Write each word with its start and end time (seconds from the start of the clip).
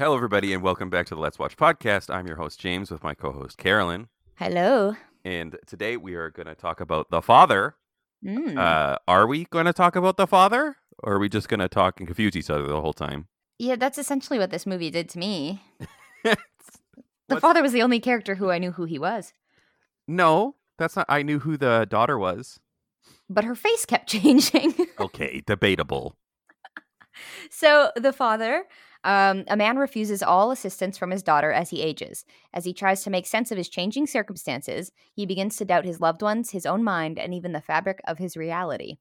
Hello, 0.00 0.16
everybody, 0.16 0.54
and 0.54 0.62
welcome 0.62 0.88
back 0.88 1.04
to 1.08 1.14
the 1.14 1.20
Let's 1.20 1.38
Watch 1.38 1.58
podcast. 1.58 2.08
I'm 2.08 2.26
your 2.26 2.36
host, 2.36 2.58
James, 2.58 2.90
with 2.90 3.02
my 3.02 3.12
co 3.12 3.32
host, 3.32 3.58
Carolyn. 3.58 4.08
Hello. 4.36 4.96
And 5.26 5.58
today 5.66 5.98
we 5.98 6.14
are 6.14 6.30
going 6.30 6.46
to 6.46 6.54
talk 6.54 6.80
about 6.80 7.10
The 7.10 7.20
Father. 7.20 7.74
Mm. 8.24 8.56
Uh, 8.56 8.96
are 9.06 9.26
we 9.26 9.44
going 9.44 9.66
to 9.66 9.74
talk 9.74 9.96
about 9.96 10.16
The 10.16 10.26
Father? 10.26 10.76
Or 11.00 11.16
are 11.16 11.18
we 11.18 11.28
just 11.28 11.50
going 11.50 11.60
to 11.60 11.68
talk 11.68 12.00
and 12.00 12.06
confuse 12.06 12.34
each 12.34 12.48
other 12.48 12.66
the 12.66 12.80
whole 12.80 12.94
time? 12.94 13.28
yeah, 13.58 13.76
that's 13.76 13.98
essentially 13.98 14.38
what 14.38 14.50
this 14.50 14.64
movie 14.64 14.88
did 14.88 15.10
to 15.10 15.18
me. 15.18 15.62
The 17.28 17.38
father 17.40 17.60
was 17.62 17.70
the 17.72 17.82
only 17.82 18.00
character 18.00 18.36
who 18.36 18.50
I 18.50 18.58
knew 18.58 18.72
who 18.72 18.86
he 18.86 18.98
was, 18.98 19.34
No, 20.08 20.56
that's 20.78 20.96
not. 20.96 21.06
I 21.10 21.22
knew 21.22 21.38
who 21.40 21.56
the 21.58 21.86
daughter 21.88 22.18
was. 22.18 22.58
but 23.28 23.44
her 23.44 23.54
face 23.54 23.84
kept 23.84 24.08
changing. 24.16 24.74
Okay, 24.98 25.42
debatable. 25.46 26.16
so 27.50 27.92
the 27.94 28.12
father, 28.12 28.64
um, 29.04 29.44
a 29.48 29.56
man 29.56 29.78
refuses 29.78 30.22
all 30.22 30.50
assistance 30.50 30.98
from 30.98 31.10
his 31.10 31.22
daughter 31.22 31.50
as 31.52 31.70
he 31.70 31.82
ages. 31.82 32.24
As 32.52 32.64
he 32.64 32.72
tries 32.74 33.02
to 33.04 33.10
make 33.10 33.26
sense 33.26 33.50
of 33.50 33.56
his 33.58 33.68
changing 33.68 34.06
circumstances, 34.06 34.92
he 35.14 35.26
begins 35.26 35.56
to 35.56 35.64
doubt 35.64 35.84
his 35.84 36.00
loved 36.00 36.22
ones, 36.22 36.50
his 36.50 36.66
own 36.66 36.84
mind, 36.84 37.18
and 37.18 37.32
even 37.34 37.52
the 37.52 37.60
fabric 37.60 38.00
of 38.06 38.18
his 38.18 38.36
reality. 38.36 38.96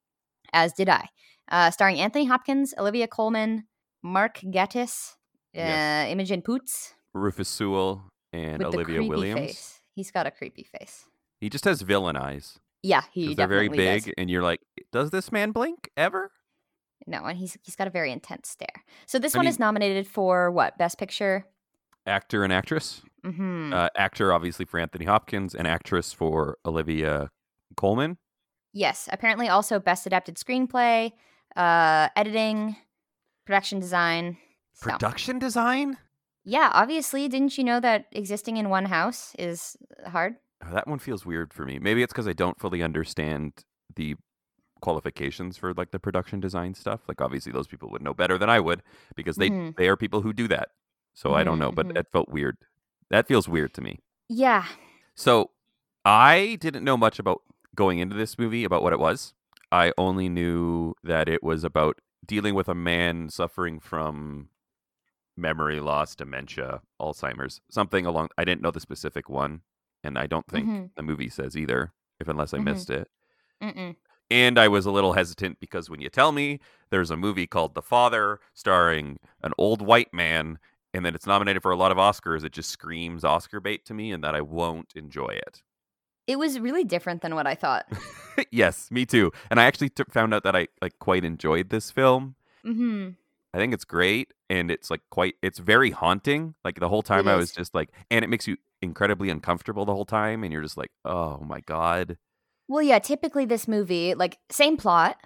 As 0.53 0.73
did 0.73 0.89
I. 0.89 1.09
Uh, 1.51 1.71
starring 1.71 1.99
Anthony 1.99 2.25
Hopkins, 2.25 2.73
Olivia 2.77 3.07
Colman, 3.07 3.65
Mark 4.03 4.39
Gatiss, 4.39 5.11
uh, 5.11 5.59
Yes. 5.59 6.11
Imogen 6.11 6.41
Poots, 6.41 6.93
Rufus 7.13 7.49
Sewell 7.49 8.03
and 8.31 8.59
with 8.63 8.73
Olivia 8.75 9.03
Williams. 9.03 9.39
face. 9.39 9.81
He's 9.95 10.11
got 10.11 10.27
a 10.27 10.31
creepy 10.31 10.63
face. 10.63 11.05
He 11.41 11.49
just 11.49 11.65
has 11.65 11.81
villain 11.81 12.15
eyes. 12.15 12.59
Yeah, 12.83 13.01
he 13.11 13.33
they're 13.33 13.47
very 13.47 13.67
big, 13.67 14.05
does. 14.05 14.13
and 14.17 14.29
you're 14.29 14.43
like, 14.43 14.61
does 14.93 15.09
this 15.11 15.31
man 15.31 15.51
blink 15.51 15.89
ever? 15.97 16.31
No, 17.09 17.25
and 17.25 17.37
he's 17.37 17.57
he's 17.63 17.75
got 17.75 17.87
a 17.87 17.89
very 17.91 18.11
intense 18.11 18.47
stare. 18.49 18.83
So 19.07 19.17
this 19.19 19.35
I 19.35 19.39
one 19.39 19.45
mean- 19.45 19.49
is 19.49 19.59
nominated 19.59 20.07
for 20.07 20.51
what? 20.51 20.77
Best 20.77 20.97
Picture. 20.97 21.45
Actor 22.05 22.43
and 22.43 22.53
actress. 22.53 23.01
hmm 23.23 23.73
Uh, 23.73 23.89
actor, 23.97 24.31
obviously, 24.31 24.65
for 24.65 24.79
Anthony 24.79 25.05
Hopkins, 25.05 25.53
and 25.53 25.67
actress 25.67 26.13
for 26.13 26.57
Olivia 26.65 27.29
Colman. 27.75 28.17
yes, 28.73 29.09
apparently 29.11 29.47
also 29.49 29.79
Best 29.79 30.05
Adapted 30.05 30.35
Screenplay, 30.35 31.11
uh, 31.55 32.07
editing, 32.15 32.75
production 33.45 33.79
design. 33.79 34.37
So, 34.73 34.91
Production 34.91 35.39
design? 35.39 35.97
yeah, 36.45 36.69
obviously, 36.73 37.27
didn't 37.27 37.57
you 37.57 37.63
know 37.63 37.79
that 37.81 38.05
existing 38.13 38.57
in 38.57 38.69
one 38.69 38.85
house 38.85 39.35
is 39.37 39.75
hard? 40.07 40.35
Oh, 40.65 40.73
that 40.73 40.87
one 40.87 40.99
feels 40.99 41.25
weird 41.25 41.53
for 41.53 41.65
me. 41.65 41.79
Maybe 41.79 42.01
it's 42.03 42.13
because 42.13 42.27
I 42.27 42.33
don't 42.33 42.59
fully 42.59 42.81
understand 42.81 43.53
the 43.95 44.15
qualifications 44.81 45.57
for 45.57 45.73
like 45.73 45.91
the 45.91 45.99
production 45.99 46.39
design 46.39 46.73
stuff. 46.73 47.01
Like 47.07 47.21
obviously 47.21 47.51
those 47.51 47.67
people 47.67 47.89
would 47.91 48.01
know 48.01 48.13
better 48.13 48.37
than 48.37 48.49
I 48.49 48.59
would 48.59 48.81
because 49.15 49.35
they 49.37 49.49
Mhm. 49.49 49.75
they 49.77 49.87
are 49.87 49.95
people 49.97 50.21
who 50.21 50.33
do 50.33 50.47
that. 50.47 50.69
So 51.13 51.33
I 51.33 51.43
don't 51.43 51.59
know, 51.59 51.71
but 51.71 51.87
mhm. 51.87 51.97
it 51.97 52.07
felt 52.11 52.29
weird. 52.29 52.57
That 53.09 53.27
feels 53.27 53.47
weird 53.49 53.73
to 53.75 53.81
me. 53.81 53.99
Yeah, 54.29 54.65
So 55.15 55.51
I 56.05 56.57
didn't 56.61 56.83
know 56.83 56.95
much 56.95 57.19
about 57.19 57.41
going 57.75 57.99
into 57.99 58.15
this 58.15 58.37
movie 58.37 58.63
about 58.63 58.83
what 58.83 58.93
it 58.93 58.99
was. 58.99 59.33
I 59.71 59.91
only 59.97 60.29
knew 60.29 60.93
that 61.03 61.27
it 61.27 61.43
was 61.43 61.63
about 61.63 61.99
dealing 62.25 62.53
with 62.55 62.69
a 62.69 62.75
man 62.75 63.29
suffering 63.29 63.79
from 63.79 64.49
memory 65.35 65.79
loss, 65.79 66.15
dementia, 66.15 66.81
Alzheimer's, 67.01 67.61
something 67.69 68.05
along. 68.05 68.29
I 68.37 68.43
didn't 68.45 68.61
know 68.61 68.71
the 68.71 68.79
specific 68.79 69.29
one, 69.29 69.61
and 70.03 70.17
I 70.17 70.27
don't 70.27 70.47
think 70.47 70.67
Mhm. 70.67 70.89
the 70.95 71.03
movie 71.03 71.29
says 71.29 71.55
either, 71.57 71.93
if 72.19 72.27
unless 72.27 72.53
I 72.53 72.59
Mhm. 72.59 72.63
missed 72.65 72.89
it. 72.89 73.09
Mm-mm. 73.61 73.95
And 74.31 74.59
I 74.59 74.67
was 74.67 74.85
a 74.85 74.91
little 74.91 75.13
hesitant 75.13 75.59
because 75.59 75.89
when 75.89 76.01
you 76.01 76.09
tell 76.09 76.31
me 76.31 76.59
there's 76.91 77.11
a 77.11 77.17
movie 77.17 77.47
called 77.47 77.73
The 77.73 77.81
Father 77.81 78.39
starring 78.53 79.17
an 79.41 79.53
old 79.57 79.81
white 79.81 80.13
man 80.13 80.59
and 80.93 81.05
then 81.05 81.13
it's 81.15 81.27
nominated 81.27 81.61
for 81.61 81.71
a 81.71 81.75
lot 81.75 81.91
of 81.91 81.97
Oscars, 81.97 82.43
it 82.43 82.51
just 82.51 82.69
screams 82.69 83.23
Oscar 83.23 83.59
bait 83.59 83.85
to 83.85 83.93
me 83.93 84.11
and 84.11 84.23
that 84.23 84.35
I 84.35 84.41
won't 84.41 84.91
enjoy 84.95 85.29
it. 85.29 85.61
it 86.27 86.37
was 86.39 86.59
really 86.59 86.83
different 86.83 87.21
than 87.21 87.33
what 87.35 87.47
I 87.47 87.55
thought. 87.55 87.85
yes, 88.51 88.89
me 88.91 89.05
too. 89.05 89.31
And 89.49 89.59
I 89.59 89.65
actually 89.65 89.89
t- 89.89 90.03
found 90.09 90.33
out 90.33 90.43
that 90.43 90.55
I 90.55 90.67
like 90.81 90.97
quite 90.99 91.23
enjoyed 91.25 91.69
this 91.69 91.91
film. 91.91 92.35
hmm 92.63 93.09
I 93.51 93.57
think 93.57 93.73
it's 93.73 93.85
great 93.85 94.31
and 94.47 94.69
it's 94.69 94.91
like 94.91 95.01
quite 95.09 95.33
it's 95.41 95.57
very 95.57 95.89
haunting. 95.89 96.53
Like 96.63 96.79
the 96.79 96.87
whole 96.89 97.01
time 97.01 97.27
I 97.27 97.35
was 97.35 97.51
just 97.51 97.73
like 97.73 97.89
and 98.11 98.23
it 98.23 98.27
makes 98.27 98.47
you 98.47 98.57
incredibly 98.81 99.31
uncomfortable 99.31 99.85
the 99.85 99.93
whole 99.93 100.05
time 100.05 100.43
and 100.43 100.53
you're 100.53 100.61
just 100.61 100.77
like, 100.77 100.91
"Oh 101.03 101.39
my 101.39 101.59
god." 101.61 102.17
Well, 102.69 102.83
yeah, 102.83 102.99
typically 102.99 103.45
this 103.45 103.67
movie, 103.67 104.13
like 104.13 104.37
same 104.51 104.77
plot, 104.77 105.17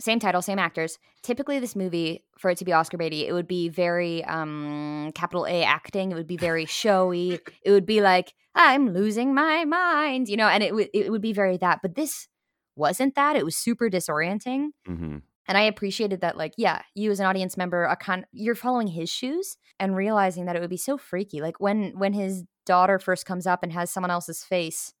same 0.00 0.20
title, 0.20 0.40
same 0.40 0.58
actors. 0.58 0.98
Typically 1.22 1.58
this 1.58 1.76
movie, 1.76 2.24
for 2.38 2.50
it 2.50 2.58
to 2.58 2.64
be 2.64 2.72
Oscar 2.72 2.96
baity, 2.96 3.26
it 3.26 3.32
would 3.32 3.48
be 3.48 3.68
very 3.68 4.24
um 4.24 5.10
capital 5.14 5.44
A 5.46 5.64
acting. 5.64 6.12
It 6.12 6.14
would 6.14 6.26
be 6.28 6.36
very 6.36 6.64
showy. 6.64 7.40
it 7.64 7.70
would 7.72 7.86
be 7.86 8.00
like, 8.00 8.32
I'm 8.54 8.90
losing 8.94 9.34
my 9.34 9.64
mind, 9.64 10.28
you 10.28 10.36
know, 10.36 10.48
and 10.48 10.62
it 10.62 10.74
would 10.74 10.88
it 10.94 11.10
would 11.10 11.20
be 11.22 11.32
very 11.32 11.56
that. 11.58 11.80
But 11.82 11.96
this 11.96 12.28
wasn't 12.76 13.16
that. 13.16 13.36
It 13.36 13.44
was 13.44 13.56
super 13.56 13.90
disorienting. 13.90 14.68
Mhm. 14.88 15.22
And 15.48 15.58
I 15.58 15.62
appreciated 15.62 16.20
that, 16.20 16.36
like, 16.36 16.52
yeah, 16.56 16.82
you 16.94 17.10
as 17.10 17.18
an 17.18 17.26
audience 17.26 17.56
member, 17.56 17.82
a 17.84 17.96
con- 17.96 18.26
you're 18.32 18.54
following 18.54 18.86
his 18.86 19.10
shoes 19.10 19.56
and 19.80 19.96
realizing 19.96 20.46
that 20.46 20.54
it 20.54 20.60
would 20.60 20.70
be 20.70 20.76
so 20.76 20.96
freaky. 20.96 21.40
Like 21.40 21.58
when 21.60 21.98
when 21.98 22.12
his 22.12 22.44
daughter 22.64 23.00
first 23.00 23.26
comes 23.26 23.44
up 23.46 23.64
and 23.64 23.72
has 23.72 23.90
someone 23.90 24.12
else's 24.12 24.44
face, 24.44 24.94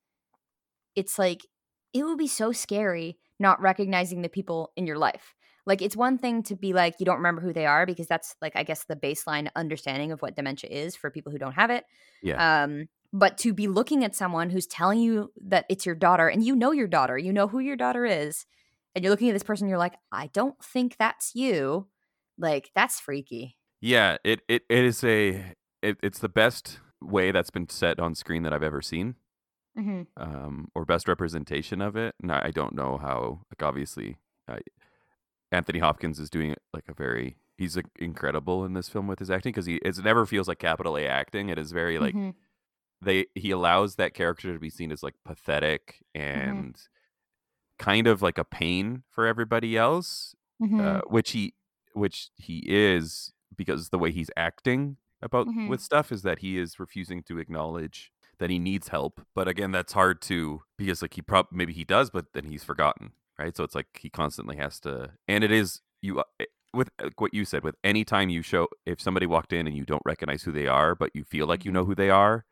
it's 0.96 1.18
like 1.18 1.46
it 1.92 2.04
would 2.04 2.18
be 2.18 2.26
so 2.26 2.52
scary 2.52 3.18
not 3.38 3.60
recognizing 3.60 4.22
the 4.22 4.28
people 4.28 4.72
in 4.76 4.86
your 4.86 4.98
life. 4.98 5.34
Like 5.66 5.82
it's 5.82 5.96
one 5.96 6.18
thing 6.18 6.42
to 6.44 6.56
be 6.56 6.72
like 6.72 6.96
you 6.98 7.06
don't 7.06 7.18
remember 7.18 7.40
who 7.40 7.52
they 7.52 7.66
are 7.66 7.86
because 7.86 8.06
that's 8.06 8.34
like 8.40 8.56
I 8.56 8.62
guess 8.62 8.84
the 8.84 8.96
baseline 8.96 9.48
understanding 9.54 10.10
of 10.10 10.20
what 10.20 10.34
dementia 10.34 10.70
is 10.70 10.96
for 10.96 11.10
people 11.10 11.30
who 11.30 11.38
don't 11.38 11.52
have 11.52 11.70
it. 11.70 11.84
Yeah. 12.22 12.64
Um, 12.64 12.88
but 13.12 13.36
to 13.38 13.52
be 13.52 13.68
looking 13.68 14.04
at 14.04 14.16
someone 14.16 14.50
who's 14.50 14.66
telling 14.66 14.98
you 14.98 15.30
that 15.44 15.66
it's 15.68 15.84
your 15.84 15.94
daughter 15.94 16.28
and 16.28 16.42
you 16.42 16.56
know 16.56 16.72
your 16.72 16.88
daughter, 16.88 17.18
you 17.18 17.32
know 17.32 17.46
who 17.46 17.58
your 17.58 17.76
daughter 17.76 18.04
is, 18.06 18.46
and 18.94 19.04
you're 19.04 19.10
looking 19.10 19.28
at 19.28 19.34
this 19.34 19.42
person, 19.42 19.68
you're 19.68 19.78
like, 19.78 19.96
I 20.10 20.28
don't 20.28 20.58
think 20.62 20.96
that's 20.98 21.34
you. 21.34 21.88
Like 22.38 22.70
that's 22.74 22.98
freaky. 22.98 23.56
Yeah, 23.80 24.16
it 24.24 24.40
it, 24.48 24.62
it 24.68 24.84
is 24.84 25.04
a 25.04 25.54
it, 25.82 25.98
it's 26.02 26.18
the 26.18 26.28
best 26.28 26.80
way 27.00 27.32
that's 27.32 27.50
been 27.50 27.68
set 27.68 28.00
on 28.00 28.14
screen 28.14 28.42
that 28.44 28.52
I've 28.52 28.62
ever 28.62 28.80
seen, 28.80 29.16
Mm-hmm. 29.78 30.02
um, 30.16 30.68
or 30.74 30.84
best 30.84 31.08
representation 31.08 31.80
of 31.80 31.96
it. 31.96 32.14
And 32.22 32.32
I 32.32 32.46
I 32.46 32.50
don't 32.50 32.74
know 32.74 32.98
how. 32.98 33.42
Like 33.50 33.62
obviously, 33.62 34.16
uh, 34.48 34.58
Anthony 35.52 35.78
Hopkins 35.80 36.18
is 36.18 36.30
doing 36.30 36.56
like 36.72 36.88
a 36.88 36.94
very 36.94 37.36
he's 37.58 37.76
like, 37.76 37.86
incredible 37.98 38.64
in 38.64 38.74
this 38.74 38.88
film 38.88 39.06
with 39.06 39.18
his 39.20 39.30
acting 39.30 39.52
because 39.52 39.66
he 39.66 39.76
it 39.76 39.96
never 40.04 40.26
feels 40.26 40.48
like 40.48 40.58
capital 40.58 40.96
A 40.96 41.06
acting. 41.06 41.48
It 41.50 41.58
is 41.58 41.72
very 41.72 41.98
like 41.98 42.16
Mhm. 42.16 42.34
they 43.02 43.26
he 43.34 43.50
allows 43.52 43.96
that 43.96 44.14
character 44.14 44.52
to 44.54 44.58
be 44.60 44.70
seen 44.70 44.92
as 44.92 45.02
like 45.02 45.14
pathetic 45.24 46.02
and 46.14 46.76
kind 47.78 48.06
of 48.06 48.22
like 48.22 48.38
a 48.38 48.44
pain 48.44 49.02
for 49.10 49.26
everybody 49.26 49.76
else 49.76 50.34
uh, 50.78 51.00
which 51.08 51.32
he 51.32 51.54
which 51.94 52.30
he 52.36 52.62
is 52.66 53.32
because 53.56 53.90
the 53.90 53.98
way 53.98 54.10
he's 54.12 54.30
acting 54.36 54.96
about 55.22 55.48
Mhm. 55.48 55.68
with 55.68 55.80
stuff 55.80 56.12
is 56.12 56.22
that 56.22 56.40
he 56.40 56.58
is 56.58 56.78
refusing 56.80 57.22
to 57.24 57.38
acknowledge 57.38 58.12
that 58.42 58.50
he 58.50 58.58
needs 58.58 58.88
help 58.88 59.20
but 59.34 59.46
again 59.46 59.70
that's 59.70 59.92
hard 59.92 60.20
to 60.20 60.62
because 60.76 61.00
like 61.00 61.14
he 61.14 61.22
prob 61.22 61.46
maybe 61.52 61.72
he 61.72 61.84
does 61.84 62.10
but 62.10 62.26
then 62.34 62.44
he's 62.44 62.64
forgotten 62.64 63.12
right? 63.38 63.56
So 63.56 63.64
it's 63.64 63.74
like 63.74 63.86
he 63.98 64.10
constantly 64.10 64.56
has 64.56 64.78
to 64.80 65.12
and 65.28 65.42
it 65.44 65.50
is 65.52 65.80
you 66.00 66.20
uh, 66.20 66.24
eh, 66.40 66.44
with 66.74 66.90
uh, 67.02 67.10
what 67.18 67.34
you 67.34 67.44
said 67.44 67.64
with 67.64 67.76
any 67.84 68.04
time 68.04 68.28
you 68.28 68.42
show 68.42 68.66
if 68.86 69.00
somebody 69.00 69.26
walked 69.26 69.52
in 69.52 69.66
and 69.66 69.76
you 69.76 69.84
don't 69.84 70.02
recognize 70.04 70.42
who 70.42 70.52
they 70.52 70.66
are 70.66 70.94
but 70.94 71.10
you 71.14 71.24
feel 71.24 71.46
like 71.46 71.64
you 71.64 71.72
know 71.72 71.84
who 71.84 71.94
they 71.94 72.10
are 72.10 72.44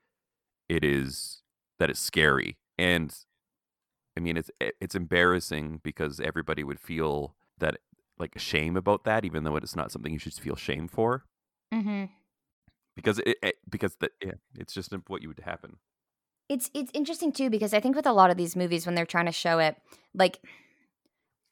it 0.69 0.85
is 0.85 1.43
that 1.79 1.91
is 1.91 1.99
scary. 1.99 2.59
And 2.79 3.15
i 4.17 4.21
mean 4.21 4.37
it's 4.37 4.51
it's 4.81 4.95
embarrassing 4.95 5.81
because 5.83 6.21
everybody 6.21 6.65
would 6.65 6.81
feel 6.81 7.37
that 7.59 7.79
like 8.19 8.39
shame 8.39 8.77
about 8.77 9.05
that 9.05 9.25
even 9.25 9.45
though 9.45 9.57
it's 9.57 9.77
not 9.77 9.91
something 9.93 10.13
you 10.13 10.19
should 10.19 10.35
feel 10.35 10.57
shame 10.57 10.89
for. 10.89 11.25
Mhm. 11.73 12.11
Because 13.01 13.19
it, 13.21 13.39
it 13.43 13.57
because 13.69 13.97
the 13.97 14.11
yeah, 14.23 14.33
it's 14.59 14.75
just 14.75 14.93
what 15.09 15.23
you 15.23 15.29
would 15.29 15.41
happen 15.41 15.79
It's 16.49 16.71
it's 16.75 16.91
interesting 16.93 17.33
too 17.33 17.49
because 17.49 17.73
I 17.73 17.81
think 17.81 17.97
with 17.97 18.07
a 18.07 18.13
lot 18.13 18.31
of 18.31 18.37
these 18.37 18.57
movies 18.57 18.85
when 18.85 18.95
they're 18.95 19.07
trying 19.07 19.27
to 19.27 19.33
show 19.33 19.59
it, 19.59 19.77
like 20.15 20.39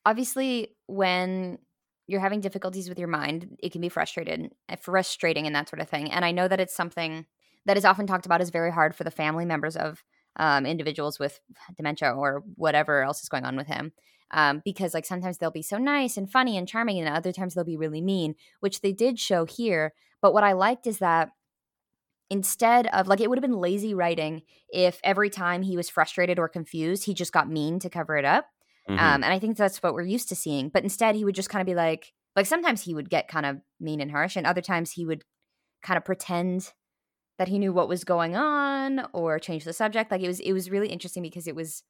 obviously 0.05 0.77
when 0.87 1.59
you're 2.07 2.21
having 2.21 2.41
difficulties 2.41 2.89
with 2.89 2.99
your 2.99 3.09
mind, 3.09 3.57
it 3.63 3.73
can 3.73 3.81
be 3.81 3.89
frustrated, 3.89 4.51
uh, 4.69 4.77
frustrating, 4.77 5.47
and 5.47 5.55
that 5.55 5.69
sort 5.69 5.81
of 5.81 5.89
thing. 5.89 6.11
And 6.11 6.25
I 6.25 6.33
know 6.33 6.49
that 6.49 6.61
it's 6.61 6.75
something 6.75 7.27
that 7.67 7.77
is 7.77 7.85
often 7.85 8.07
talked 8.07 8.27
about 8.27 8.41
as 8.41 8.51
very 8.51 8.73
hard 8.73 8.95
for 8.95 9.05
the 9.05 9.11
family 9.11 9.45
members 9.45 9.77
of 9.77 10.03
um, 10.37 10.67
individuals 10.67 11.19
with 11.19 11.41
dementia 11.77 12.13
or 12.13 12.43
whatever 12.57 13.03
else 13.03 13.23
is 13.23 13.29
going 13.29 13.45
on 13.45 13.57
with 13.57 13.67
him. 13.67 13.93
Um, 14.31 14.61
because 14.63 14.93
like 14.93 15.07
sometimes 15.07 15.39
they'll 15.39 15.51
be 15.51 15.63
so 15.63 15.79
nice 15.79 16.19
and 16.19 16.31
funny 16.31 16.59
and 16.59 16.69
charming, 16.69 16.99
and 16.99 17.09
other 17.09 17.33
times 17.33 17.55
they'll 17.55 17.65
be 17.65 17.77
really 17.77 18.03
mean, 18.03 18.35
which 18.61 18.81
they 18.81 18.93
did 18.93 19.19
show 19.19 19.47
here. 19.47 19.93
But 20.21 20.35
what 20.35 20.45
I 20.45 20.53
liked 20.53 20.87
is 20.87 20.99
that 20.99 21.31
instead 22.31 22.87
of 22.89 23.07
like 23.09 23.21
it 23.21 23.29
would 23.29 23.39
have 23.39 23.43
been 23.43 23.61
lazy 23.61 23.95
writing 23.95 24.43
if 24.69 25.01
every 25.05 25.31
time 25.31 25.63
he 25.63 25.77
was 25.77 25.89
frustrated 25.89 26.39
or 26.39 26.49
confused, 26.49 27.05
he 27.05 27.15
just 27.15 27.33
got 27.33 27.49
mean 27.49 27.79
to 27.81 27.91
cover 27.91 28.17
it 28.17 28.25
up. 28.25 28.47
Mhm. 28.89 28.99
Um, 28.99 29.25
and 29.25 29.27
I 29.27 29.39
think 29.39 29.57
that's 29.57 29.83
what 29.83 29.95
we're 29.95 30.03
used 30.03 30.29
to 30.31 30.37
seeing. 30.37 30.69
But 30.69 30.83
instead, 30.85 31.15
he 31.15 31.25
would 31.25 31.35
just 31.35 31.51
kind 31.51 31.61
of 31.61 31.67
be 31.67 31.75
like, 31.75 32.13
like 32.37 32.47
sometimes 32.47 32.83
he 32.83 32.95
would 32.95 33.11
get 33.11 33.29
kind 33.29 33.47
of 33.47 33.59
mean 33.81 34.01
and 34.01 34.11
harsh, 34.11 34.37
and 34.37 34.47
other 34.47 34.61
times 34.63 34.93
he 34.93 35.05
would 35.07 35.25
kind 35.83 35.97
of 35.99 36.05
pretend 36.05 36.73
that 37.39 37.49
he 37.49 37.59
knew 37.59 37.73
what 37.73 37.89
was 37.89 38.05
going 38.05 38.37
on 38.37 39.07
or 39.13 39.39
change 39.39 39.65
the 39.65 39.73
subject. 39.73 40.11
Like 40.11 40.23
it 40.23 40.29
was 40.29 40.41
it 40.41 40.53
was 40.53 40.71
really 40.71 40.89
interesting 40.89 41.23
because 41.23 41.47
it 41.47 41.55
was 41.55 41.83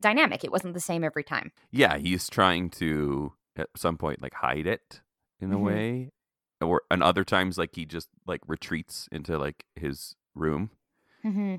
dynamic. 0.00 0.44
It 0.44 0.52
wasn't 0.52 0.74
the 0.74 0.80
same 0.80 1.04
every 1.04 1.24
time. 1.24 1.52
Yeah, 1.70 1.98
he's 1.98 2.28
trying 2.28 2.70
to 2.70 3.32
at 3.56 3.68
some 3.76 3.98
point 3.98 4.22
like 4.22 4.34
hide 4.34 4.66
it 4.66 5.02
in 5.40 5.52
a 5.52 5.58
Mhm. 5.58 5.62
way, 5.64 6.10
or 6.62 6.82
and 6.90 7.02
other 7.02 7.24
times 7.24 7.58
like 7.58 7.74
he 7.74 7.84
just 7.84 8.08
like 8.26 8.40
retreats 8.46 9.08
into 9.12 9.38
like 9.38 9.64
his 9.76 10.14
room. 10.34 10.70
Mm-hmm. 11.24 11.56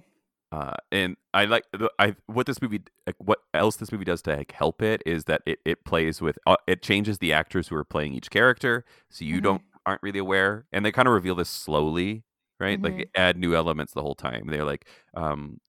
Uh, 0.51 0.75
and 0.91 1.17
I 1.33 1.45
like 1.45 1.63
I 1.99 2.15
what 2.27 2.45
this 2.45 2.61
movie 2.61 2.81
like, 3.07 3.15
what 3.17 3.39
else 3.55 3.77
this 3.77 3.91
movie 3.91 4.05
does 4.05 4.21
to 4.23 4.35
like 4.35 4.51
help 4.51 4.81
it 4.83 5.01
is 5.05 5.25
that 5.25 5.41
it, 5.47 5.59
it 5.65 5.83
plays 5.83 6.21
with 6.21 6.37
uh, 6.45 6.57
it 6.67 6.83
changes 6.83 7.17
the 7.17 7.33
actors 7.33 7.67
who 7.69 7.75
are 7.75 7.83
playing 7.83 8.13
each 8.13 8.29
character, 8.29 8.85
so 9.09 9.25
you 9.25 9.37
Mhm. 9.39 9.43
don't 9.43 9.61
aren't 9.85 10.03
really 10.03 10.19
aware, 10.19 10.65
and 10.71 10.85
they 10.85 10.91
kind 10.91 11.07
of 11.07 11.13
reveal 11.13 11.35
this 11.35 11.49
slowly, 11.49 12.23
right? 12.59 12.79
Mhm. 12.79 12.83
Like 12.83 13.09
add 13.15 13.37
new 13.37 13.55
elements 13.55 13.93
the 13.93 14.03
whole 14.03 14.15
time. 14.15 14.45
They're 14.47 14.63
like, 14.63 14.87
um, 15.15 15.59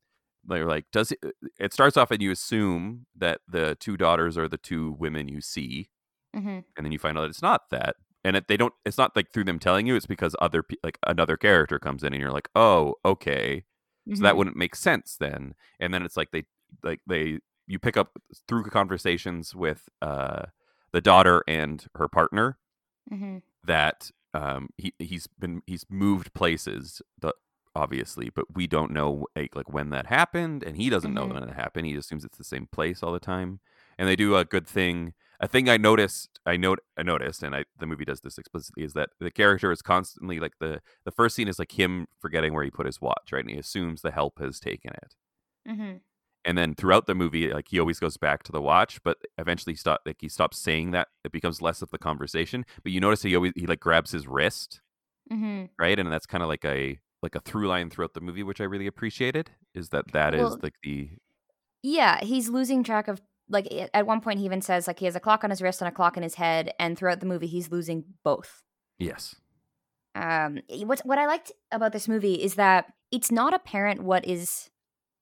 they're 0.45 0.67
like, 0.67 0.85
does 0.93 1.13
it? 1.13 1.19
It 1.59 1.73
starts 1.73 1.97
off 1.97 2.11
and 2.11 2.21
you 2.23 2.31
assume 2.31 3.07
that 3.17 3.41
the 3.49 3.77
two 3.81 3.97
daughters 3.97 4.37
are 4.37 4.49
the 4.49 4.59
two 4.59 4.93
women 4.99 5.29
you 5.29 5.41
see, 5.41 5.89
Mm-hmm. 6.37 6.49
and 6.77 6.85
then 6.85 6.93
you 6.93 6.99
find 6.99 7.17
out 7.17 7.23
that 7.23 7.31
it's 7.31 7.41
not 7.43 7.71
that. 7.71 7.97
And 8.25 8.37
it, 8.37 8.49
they 8.49 8.57
don't. 8.57 8.73
It's 8.87 8.99
not 8.99 9.15
like 9.15 9.31
through 9.33 9.45
them 9.45 9.59
telling 9.59 9.87
you. 9.87 9.95
It's 9.97 10.07
because 10.07 10.35
other 10.41 10.63
pe- 10.63 10.77
like 10.83 10.99
another 11.07 11.37
character 11.37 11.79
comes 11.79 12.03
in, 12.03 12.13
and 12.15 12.21
you're 12.21 12.33
like, 12.33 12.49
oh, 12.55 12.95
okay 13.05 13.65
so 14.13 14.13
Mm-hmm. 14.13 14.23
that 14.23 14.37
wouldn't 14.37 14.57
make 14.57 14.77
sense 14.77 15.17
then 15.19 15.55
and 15.81 15.95
then 15.95 16.03
it's 16.03 16.15
like 16.17 16.31
they 16.31 16.45
like 16.83 17.01
they 17.07 17.39
you 17.67 17.79
pick 17.79 17.97
up 17.97 18.19
through 18.47 18.63
conversations 18.65 19.55
with 19.55 19.89
uh 20.03 20.43
the 20.93 21.01
daughter 21.01 21.43
and 21.49 21.87
her 21.95 22.07
partner 22.07 22.59
Mm-hmm. 23.11 23.37
that 23.65 24.11
um 24.33 24.69
he 24.77 24.93
he's 24.99 25.27
been 25.27 25.63
he's 25.67 25.87
moved 25.89 26.33
places 26.35 27.01
the 27.21 27.33
obviously 27.77 28.31
but 28.31 28.55
we 28.55 28.67
don't 28.67 28.93
know 28.93 29.27
like, 29.35 29.57
like 29.57 29.69
when 29.73 29.91
that 29.91 30.07
happened 30.07 30.63
and 30.63 30.77
he 30.77 30.89
doesn't 30.89 31.15
know 31.15 31.27
Mhm. 31.27 31.35
when 31.35 31.43
it 31.43 31.55
happened 31.55 31.87
he 31.87 31.95
assumes 31.95 32.25
it's 32.25 32.39
the 32.39 32.45
same 32.45 32.67
place 32.71 33.03
all 33.03 33.13
the 33.13 33.19
time 33.19 33.59
and 33.99 34.09
they 34.09 34.15
do 34.17 34.37
a 34.37 34.45
good 34.45 34.67
thing 34.67 35.13
a 35.41 35.49
thing 35.49 35.69
i 35.69 35.77
noticed 35.77 36.39
i 36.47 36.57
note 36.57 36.79
i 36.97 37.03
noticed 37.03 37.43
and 37.43 37.55
i 37.55 37.65
the 37.79 37.87
movie 37.87 38.05
does 38.05 38.21
this 38.21 38.39
explicitly 38.39 38.85
is 38.85 38.93
that 38.95 39.11
the 39.21 39.31
character 39.31 39.73
is 39.73 39.83
constantly 39.83 40.39
like 40.41 40.53
the 40.61 40.81
the 41.05 41.11
first 41.11 41.35
scene 41.37 41.49
is 41.49 41.59
like 41.59 41.79
him 41.79 42.07
forgetting 42.21 42.53
where 42.55 42.65
he 42.65 42.71
put 42.71 42.87
his 42.87 43.01
watch 43.01 43.31
right 43.33 43.45
and 43.45 43.51
he 43.51 43.59
assumes 43.59 44.03
the 44.03 44.11
help 44.13 44.39
has 44.39 44.61
taken 44.61 44.93
it 45.03 45.15
Mm-hmm. 45.69 45.97
and 46.45 46.59
then 46.59 46.75
throughout 46.75 47.07
the 47.07 47.15
movie 47.15 47.51
like 47.53 47.69
he 47.71 47.81
always 47.81 47.99
goes 47.99 48.17
back 48.19 48.43
to 48.43 48.53
the 48.53 48.61
watch 48.61 49.03
but 49.03 49.17
eventually 49.39 49.73
he 49.73 49.77
stop 49.79 50.01
like 50.05 50.19
he 50.21 50.29
stops 50.29 50.59
saying 50.59 50.91
that 50.91 51.09
it 51.25 51.33
becomes 51.33 51.63
less 51.63 51.81
of 51.83 51.91
the 51.91 51.99
conversation 51.99 52.65
but 52.83 52.93
you 52.93 53.01
notice 53.01 53.23
he 53.23 53.35
always 53.35 53.53
he 53.57 53.67
like 53.67 53.81
grabs 53.81 54.11
his 54.13 54.27
wrist 54.27 54.81
Mm-hmm. 55.33 55.65
right 55.79 55.99
and 55.99 56.13
that's 56.13 56.27
kind 56.27 56.43
of 56.43 56.51
like 56.51 56.67
a 56.67 56.99
like 57.23 57.35
a 57.35 57.41
through 57.41 57.67
line 57.67 57.89
throughout 57.89 58.13
the 58.13 58.21
movie 58.21 58.43
which 58.43 58.61
i 58.61 58.65
really 58.65 58.87
appreciated 58.87 59.51
is 59.75 59.89
that 59.89 60.13
that 60.13 60.35
is 60.35 60.41
Well, 60.43 60.59
like 60.63 60.75
the 60.83 61.09
Yeah, 61.83 62.23
he's 62.23 62.51
losing 62.51 62.83
track 62.85 63.09
of 63.09 63.23
like 63.49 63.67
at 63.93 64.07
one 64.07 64.21
point 64.21 64.39
he 64.39 64.45
even 64.45 64.63
says 64.63 64.87
like 64.87 64.99
he 64.99 65.05
has 65.05 65.17
a 65.17 65.21
clock 65.21 65.45
on 65.45 65.51
his 65.51 65.61
wrist 65.63 65.81
and 65.81 65.89
a 65.89 65.93
clock 65.93 66.17
in 66.17 66.23
his 66.23 66.35
head, 66.35 66.73
and 66.79 66.97
throughout 66.97 67.21
the 67.21 67.27
movie 67.27 67.47
he's 67.47 67.71
losing 67.71 68.05
both. 68.23 68.63
yes 68.99 69.35
Um, 70.15 70.61
what 70.85 71.01
what 71.01 71.19
I 71.19 71.27
liked 71.27 71.53
about 71.73 71.93
this 71.93 72.09
movie 72.09 72.35
is 72.35 72.55
that 72.55 72.93
it's 73.11 73.31
not 73.31 73.55
apparent 73.55 74.03
what 74.03 74.27
is 74.27 74.71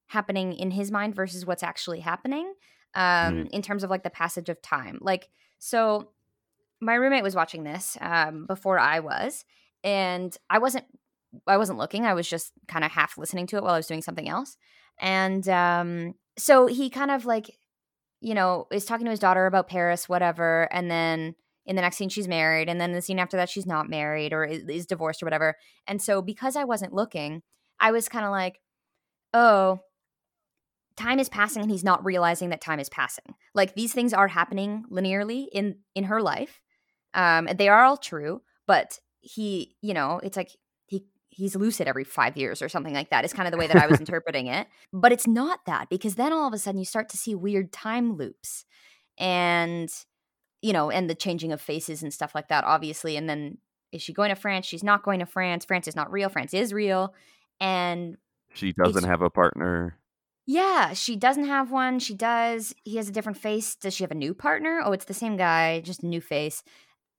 happening 0.06 0.52
in 0.52 0.70
his 0.70 0.90
mind 0.90 1.14
versus 1.14 1.46
what's 1.46 1.62
actually 1.62 2.00
happening. 2.00 2.52
Um, 2.94 3.48
in 3.52 3.62
terms 3.62 3.84
of 3.84 3.90
like 3.90 4.02
the 4.02 4.10
passage 4.10 4.50
of 4.50 4.60
time, 4.60 4.98
like 5.00 5.28
so, 5.58 6.10
my 6.80 6.94
roommate 6.94 7.22
was 7.22 7.34
watching 7.34 7.64
this 7.64 7.96
um 8.00 8.44
before 8.46 8.78
I 8.78 9.00
was, 9.00 9.44
and 9.82 10.36
I 10.50 10.58
wasn't 10.58 10.84
I 11.46 11.56
wasn't 11.56 11.78
looking. 11.78 12.04
I 12.04 12.12
was 12.12 12.28
just 12.28 12.52
kind 12.68 12.84
of 12.84 12.90
half 12.90 13.16
listening 13.16 13.46
to 13.48 13.56
it 13.56 13.62
while 13.62 13.72
I 13.72 13.78
was 13.78 13.86
doing 13.86 14.02
something 14.02 14.28
else. 14.28 14.58
And 15.00 15.48
um, 15.48 16.14
so 16.38 16.66
he 16.66 16.90
kind 16.90 17.10
of 17.10 17.24
like, 17.24 17.56
you 18.22 18.34
know, 18.34 18.66
is 18.70 18.84
talking 18.84 19.04
to 19.04 19.10
his 19.10 19.20
daughter 19.20 19.46
about 19.46 19.68
Paris, 19.68 20.08
whatever. 20.08 20.68
And 20.72 20.90
then 20.90 21.34
in 21.66 21.76
the 21.76 21.82
next 21.82 21.96
scene, 21.96 22.08
she's 22.08 22.28
married. 22.28 22.68
And 22.68 22.80
then 22.80 22.92
the 22.92 23.02
scene 23.02 23.18
after 23.18 23.36
that, 23.36 23.48
she's 23.48 23.66
not 23.66 23.90
married 23.90 24.32
or 24.32 24.44
is, 24.44 24.62
is 24.68 24.86
divorced 24.86 25.22
or 25.22 25.26
whatever. 25.26 25.56
And 25.86 26.00
so 26.00 26.22
because 26.22 26.56
I 26.56 26.64
wasn't 26.64 26.94
looking, 26.94 27.42
I 27.80 27.90
was 27.90 28.08
kind 28.08 28.24
of 28.24 28.30
like, 28.30 28.60
oh, 29.34 29.80
time 30.96 31.18
is 31.18 31.28
passing 31.28 31.62
and 31.62 31.70
he's 31.70 31.84
not 31.84 32.04
realizing 32.04 32.50
that 32.50 32.60
time 32.60 32.78
is 32.78 32.88
passing. 32.88 33.34
Like 33.54 33.74
these 33.74 33.92
things 33.92 34.14
are 34.14 34.28
happening 34.28 34.84
linearly 34.90 35.46
in 35.52 35.76
in 35.94 36.04
her 36.04 36.22
life. 36.22 36.60
Um, 37.14 37.48
and 37.48 37.58
they 37.58 37.68
are 37.68 37.84
all 37.84 37.96
true, 37.96 38.42
but 38.66 38.98
he, 39.20 39.74
you 39.82 39.94
know, 39.94 40.20
it's 40.22 40.36
like 40.36 40.50
he's 41.32 41.56
lucid 41.56 41.88
every 41.88 42.04
five 42.04 42.36
years 42.36 42.62
or 42.62 42.68
something 42.68 42.94
like 42.94 43.10
that. 43.10 43.24
Is 43.24 43.32
kind 43.32 43.46
of 43.46 43.52
the 43.52 43.58
way 43.58 43.66
that 43.66 43.76
I 43.76 43.86
was 43.86 43.98
interpreting 44.00 44.46
it. 44.46 44.66
But 44.92 45.12
it's 45.12 45.26
not 45.26 45.60
that 45.66 45.88
because 45.88 46.14
then 46.14 46.32
all 46.32 46.46
of 46.46 46.54
a 46.54 46.58
sudden 46.58 46.78
you 46.78 46.84
start 46.84 47.08
to 47.10 47.16
see 47.16 47.34
weird 47.34 47.72
time 47.72 48.16
loops, 48.16 48.64
and 49.18 49.90
you 50.60 50.72
know, 50.72 50.90
and 50.90 51.10
the 51.10 51.14
changing 51.14 51.52
of 51.52 51.60
faces 51.60 52.02
and 52.02 52.12
stuff 52.12 52.34
like 52.34 52.48
that. 52.48 52.64
Obviously, 52.64 53.16
and 53.16 53.28
then 53.28 53.58
is 53.90 54.02
she 54.02 54.12
going 54.12 54.30
to 54.30 54.36
France? 54.36 54.66
She's 54.66 54.84
not 54.84 55.02
going 55.02 55.18
to 55.20 55.26
France. 55.26 55.64
France 55.64 55.88
is 55.88 55.96
not 55.96 56.12
real. 56.12 56.28
France 56.28 56.54
is 56.54 56.72
real, 56.72 57.14
and 57.60 58.16
she 58.54 58.72
doesn't 58.72 59.04
have 59.04 59.22
a 59.22 59.30
partner 59.30 59.98
yeah, 60.46 60.92
she 60.92 61.16
doesn't 61.16 61.44
have 61.44 61.70
one. 61.70 61.98
She 61.98 62.14
does. 62.14 62.74
He 62.84 62.96
has 62.96 63.08
a 63.08 63.12
different 63.12 63.38
face. 63.38 63.76
Does 63.76 63.94
she 63.94 64.02
have 64.02 64.10
a 64.10 64.16
new 64.16 64.34
partner? 64.34 64.82
Oh, 64.84 64.92
it's 64.92 65.04
the 65.04 65.14
same 65.14 65.36
guy, 65.36 65.80
just 65.80 66.02
a 66.02 66.06
new 66.06 66.20
face. 66.20 66.64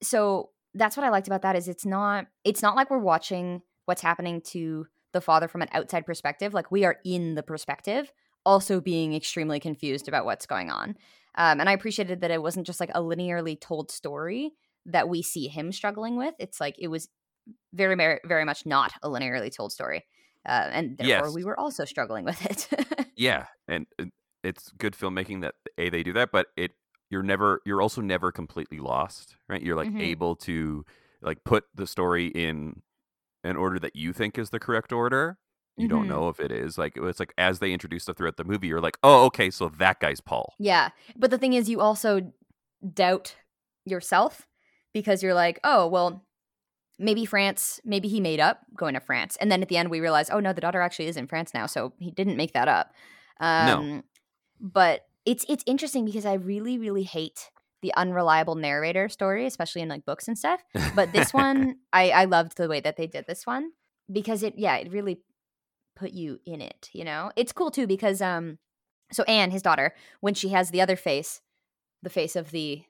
So 0.02 0.50
that's 0.74 0.98
what 0.98 1.06
I 1.06 1.10
liked 1.10 1.28
about 1.28 1.44
that 1.44 1.56
is 1.56 1.68
it's 1.68 1.86
not 1.86 2.28
it's 2.44 2.62
not 2.62 2.76
like 2.76 2.90
we're 2.90 2.98
watching 2.98 3.62
what's 3.86 4.02
happening 4.02 4.42
to 4.42 4.88
the 5.12 5.22
father 5.22 5.48
from 5.48 5.62
an 5.62 5.70
outside 5.74 6.06
perspective. 6.06 6.54
Like 6.54 6.72
we 6.72 6.86
are 6.86 6.98
in 7.06 7.36
the 7.36 7.44
perspective, 7.44 8.12
also 8.46 8.82
being 8.82 9.14
extremely 9.14 9.60
confused 9.60 10.08
about 10.08 10.26
what's 10.26 10.46
going 10.46 10.70
on. 10.70 10.96
Um, 11.36 11.60
and 11.60 11.70
I 11.70 11.74
appreciated 11.74 12.22
that 12.22 12.32
it 12.32 12.42
wasn't 12.42 12.66
just 12.68 12.80
like 12.80 12.92
a 12.94 13.02
linearly 13.02 13.60
told 13.60 13.92
story 13.92 14.52
that 14.86 15.10
we 15.10 15.22
see 15.22 15.48
him 15.48 15.72
struggling 15.72 16.16
with. 16.18 16.34
It's 16.40 16.60
like 16.60 16.76
it 16.78 16.88
was 16.90 17.10
very, 17.74 17.96
very, 18.26 18.46
much 18.46 18.66
not 18.66 18.94
a 19.04 19.10
linearly 19.10 19.54
told 19.56 19.72
story. 19.72 20.06
Uh, 20.46 20.70
and 20.72 20.98
therefore, 20.98 21.08
Yes. 21.08 21.34
we 21.34 21.44
were 21.44 21.60
also 21.60 21.86
struggling 21.86 22.26
with 22.26 22.46
it. 22.46 23.08
yeah 23.16 23.46
and 23.68 23.86
uh, 24.00 24.06
it's 24.44 24.72
good 24.72 24.94
filmmaking 24.94 25.42
that 25.42 25.56
a 25.78 25.90
they 25.90 26.04
do 26.04 26.14
that 26.14 26.32
but 26.32 26.48
it 26.58 26.72
you're 27.10 27.24
never 27.24 27.62
you're 27.66 27.82
also 27.82 28.02
never 28.02 28.32
completely 28.32 28.80
lost 28.80 29.36
right 29.48 29.62
you're 29.62 29.76
like 29.76 29.90
Mhm. 29.90 30.02
able 30.02 30.36
to 30.36 30.84
like 31.22 31.44
put 31.44 31.66
the 31.76 31.86
story 31.88 32.28
in 32.28 32.82
an 33.44 33.56
order 33.56 33.80
that 33.80 33.96
you 33.96 34.14
think 34.14 34.38
is 34.38 34.50
the 34.50 34.60
correct 34.60 34.92
order 34.94 35.38
you 35.76 35.88
don't 35.88 36.06
Mhm. 36.06 36.10
know 36.10 36.30
if 36.30 36.40
it 36.40 36.52
is 36.52 36.78
like 36.78 36.94
it's 36.98 37.20
like 37.20 37.34
as 37.38 37.58
they 37.60 37.74
introduce 37.74 38.04
stuff 38.04 38.16
throughout 38.18 38.38
the 38.38 38.44
movie 38.44 38.68
you're 38.68 38.80
like 38.82 38.98
oh 39.04 39.26
okay 39.26 39.50
so 39.50 39.70
that 39.70 40.00
guy's 40.00 40.22
paul 40.22 40.54
Yeah. 40.60 40.90
But 41.16 41.32
the 41.32 41.38
thing 41.38 41.54
is, 41.54 41.68
you 41.70 41.80
also 41.82 42.32
doubt 42.94 43.36
yourself 43.86 44.48
because 44.94 45.24
you're 45.24 45.34
like, 45.34 45.60
oh, 45.64 45.88
well, 45.88 46.24
maybe 47.00 47.26
France, 47.26 47.80
maybe 47.84 48.08
he 48.08 48.20
made 48.22 48.40
up 48.40 48.60
going 48.78 48.94
to 48.94 49.00
France. 49.00 49.36
And 49.42 49.52
then 49.52 49.62
at 49.64 49.68
the 49.70 49.78
end, 49.78 49.90
we 49.90 50.00
realize, 50.00 50.30
oh, 50.30 50.40
no, 50.40 50.54
the 50.54 50.62
daughter 50.62 50.80
actually 50.82 51.08
is 51.08 51.18
in 51.18 51.28
France 51.28 51.54
now. 51.54 51.66
So 51.66 51.94
he 51.98 52.12
didn't 52.12 52.38
make 52.38 52.54
that 52.54 52.68
up. 52.68 52.94
Um, 53.40 54.04
But 54.60 55.08
it's 55.26 55.46
it's 55.50 55.64
interesting 55.66 56.06
because 56.06 56.26
I 56.26 56.34
really, 56.36 56.78
really 56.78 57.04
hate 57.04 57.50
the 57.84 57.94
unreliable 57.96 58.56
narrator 58.56 59.08
story, 59.10 59.46
especially 59.46 59.82
in 59.82 59.90
like 59.90 60.06
books 60.06 60.28
and 60.28 60.38
stuff. 60.38 60.64
But 60.96 61.14
this 61.14 61.34
one, 61.34 61.76
I, 61.94 62.10
I 62.10 62.26
loved 62.26 62.58
the 62.58 62.68
way 62.68 62.80
that 62.80 62.98
they 62.98 63.06
did 63.06 63.26
this 63.28 63.46
one 63.46 63.72
because 64.12 64.42
it, 64.42 64.56
yeah, 64.58 64.78
it 64.78 64.92
really 64.92 65.22
put 65.96 66.12
you 66.12 66.40
in 66.46 66.62
it, 66.62 66.90
you 66.94 67.04
know? 67.04 67.32
It's 67.36 67.54
cool 67.54 67.70
too 67.70 67.86
because, 67.86 68.22
um, 68.22 68.58
so 69.12 69.22
Anne, 69.24 69.52
his 69.52 69.62
daughter, 69.62 69.94
when 70.22 70.34
she 70.34 70.50
has 70.50 70.72
the 70.72 70.82
other 70.82 70.96
face, 70.96 71.42
the 72.02 72.10
face 72.10 72.36
of 72.36 72.50
the 72.50 72.82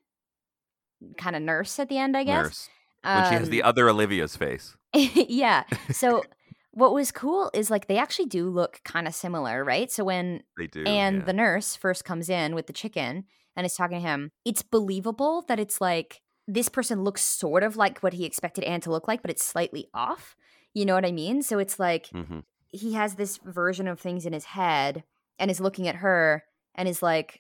kind 1.18 1.36
of 1.36 1.42
nurse 1.42 1.80
at 1.80 1.90
the 1.90 1.98
end, 1.98 2.16
I 2.16 2.24
guess. 2.24 2.44
nurse 2.44 2.70
when 3.04 3.30
she 3.30 3.36
has 3.36 3.50
the 3.50 3.62
um, 3.62 3.68
other 3.68 3.90
olivia's 3.90 4.38
face 4.38 4.78
yeah. 4.94 5.64
So 5.92 6.24
what 6.72 6.94
was 6.94 7.12
cool 7.12 7.52
is 7.54 7.70
like 7.70 7.88
they 7.88 7.98
actually 7.98 8.28
do 8.28 8.50
look 8.50 8.82
kind 8.84 9.08
of 9.08 9.16
similar, 9.16 9.64
right? 9.64 9.92
So 9.92 10.04
when 10.04 10.44
they 10.58 10.68
do 10.68 10.84
and 10.84 11.18
yeah. 11.18 11.26
the 11.26 11.34
nurse 11.34 11.76
first 11.76 12.06
comes 12.06 12.30
in 12.30 12.56
with 12.56 12.68
the 12.68 12.74
chicken 12.74 13.26
and 13.56 13.66
is 13.66 13.76
talking 13.76 13.98
to 14.02 14.08
him, 14.08 14.32
it's 14.46 14.62
believable 14.64 15.44
that 15.48 15.60
it's 15.60 15.80
like 15.82 16.22
this 16.48 16.70
person 16.70 17.04
looks 17.04 17.22
sort 17.22 17.64
of 17.64 17.78
like 17.78 18.00
what 18.00 18.14
he 18.14 18.26
expected 18.26 18.64
Anne 18.64 18.82
to 18.82 18.92
look 18.92 19.08
like, 19.08 19.22
but 19.22 19.32
it's 19.32 19.44
slightly 19.46 19.88
off. 19.94 20.36
You 20.74 20.86
know 20.86 20.94
what 20.96 21.06
I 21.06 21.12
mean? 21.12 21.42
So 21.42 21.60
it's 21.60 21.80
like 21.80 22.08
Mhm. 22.10 22.44
he 22.70 22.94
has 22.94 23.16
this 23.16 23.38
version 23.38 23.88
of 23.88 24.00
things 24.00 24.26
in 24.26 24.34
his 24.34 24.46
head 24.46 25.04
and 25.40 25.50
is 25.52 25.60
looking 25.62 25.88
at 25.88 25.96
her 25.98 26.44
and 26.76 26.88
is 26.90 27.02
like, 27.02 27.40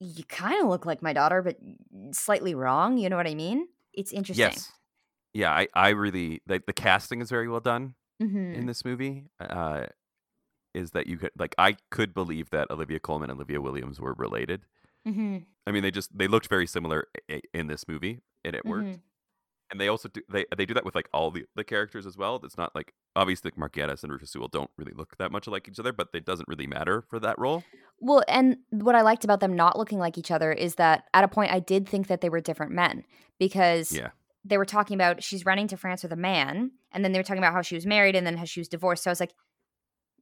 You 0.00 0.24
kind 0.24 0.60
of 0.60 0.68
look 0.68 0.84
like 0.84 1.02
my 1.02 1.12
daughter, 1.12 1.40
but 1.40 1.56
slightly 2.12 2.54
wrong. 2.54 2.98
You 2.98 3.08
know 3.08 3.16
what 3.16 3.26
I 3.28 3.34
mean? 3.34 3.68
It's 3.92 4.12
interesting. 4.12 4.44
yes 4.50 4.72
yeah 5.32 5.50
i 5.52 5.66
i 5.74 5.88
really 5.90 6.40
like 6.46 6.64
the 6.66 6.72
casting 6.72 7.20
is 7.20 7.28
very 7.30 7.48
well 7.48 7.58
done 7.60 7.94
Mhm. 8.22 8.54
in 8.54 8.66
this 8.66 8.84
movie 8.84 9.24
uh 9.40 9.86
is 10.74 10.90
that 10.92 11.06
you 11.08 11.16
could 11.16 11.30
like 11.38 11.54
i 11.58 11.76
could 11.90 12.14
believe 12.14 12.50
that 12.50 12.70
olivia 12.70 13.00
colman 13.00 13.30
and 13.30 13.38
olivia 13.38 13.60
williams 13.60 14.00
were 14.00 14.14
related 14.14 14.64
Mhm. 15.06 15.44
I 15.66 15.70
mean, 15.70 15.82
they 15.82 15.90
just 15.90 16.16
they 16.16 16.28
looked 16.28 16.48
very 16.48 16.66
similar 16.66 17.08
in 17.52 17.66
this 17.66 17.86
movie, 17.88 18.20
and 18.44 18.54
it 18.54 18.64
worked. 18.64 18.86
Mhm. 18.88 19.00
and 19.70 19.80
they 19.80 19.88
also 19.88 20.08
do 20.08 20.20
they 20.30 20.44
they 20.56 20.66
do 20.66 20.74
that 20.74 20.84
with 20.84 20.94
like 20.94 21.08
all 21.12 21.30
the, 21.30 21.46
the 21.56 21.64
characters 21.64 22.06
as 22.06 22.16
well. 22.16 22.38
It's 22.44 22.56
not 22.58 22.74
like 22.74 22.92
obviously 23.16 23.48
like 23.50 23.58
Mark 23.58 23.74
Gatiss 23.74 24.02
and 24.04 24.12
Rufus 24.12 24.30
Sewell 24.30 24.46
don't 24.48 24.70
really 24.76 24.92
look 24.94 25.16
that 25.16 25.32
much 25.32 25.46
like 25.48 25.66
each 25.68 25.80
other, 25.80 25.92
but 25.92 26.08
it 26.14 26.24
doesn't 26.26 26.48
really 26.48 26.66
matter 26.66 27.02
for 27.08 27.18
that 27.20 27.38
role. 27.38 27.64
Well, 27.98 28.22
and 28.28 28.58
what 28.70 28.94
I 28.94 29.00
liked 29.02 29.24
about 29.24 29.40
them 29.40 29.56
not 29.56 29.78
looking 29.78 29.98
like 29.98 30.18
each 30.18 30.30
other 30.30 30.52
is 30.52 30.74
that 30.76 31.04
at 31.14 31.24
a 31.24 31.28
point 31.28 31.50
I 31.50 31.60
did 31.60 31.88
think 31.88 32.06
that 32.08 32.20
they 32.20 32.28
were 32.28 32.40
different 32.42 32.72
men 32.72 33.04
because 33.38 33.90
Yeah. 33.90 34.10
they 34.44 34.58
were 34.58 34.66
talking 34.66 34.94
about 34.94 35.22
she's 35.22 35.46
running 35.46 35.66
to 35.68 35.76
France 35.78 36.02
with 36.02 36.12
a 36.12 36.16
man, 36.16 36.70
and 36.92 37.02
then 37.02 37.12
they 37.12 37.18
were 37.18 37.22
talking 37.24 37.42
about 37.42 37.54
how 37.54 37.62
she 37.62 37.74
was 37.74 37.86
married 37.86 38.14
and 38.14 38.26
then 38.26 38.36
how 38.36 38.44
she 38.44 38.60
was 38.60 38.68
divorced. 38.68 39.02
So 39.04 39.10
I 39.10 39.12
was 39.12 39.20
like, 39.20 39.34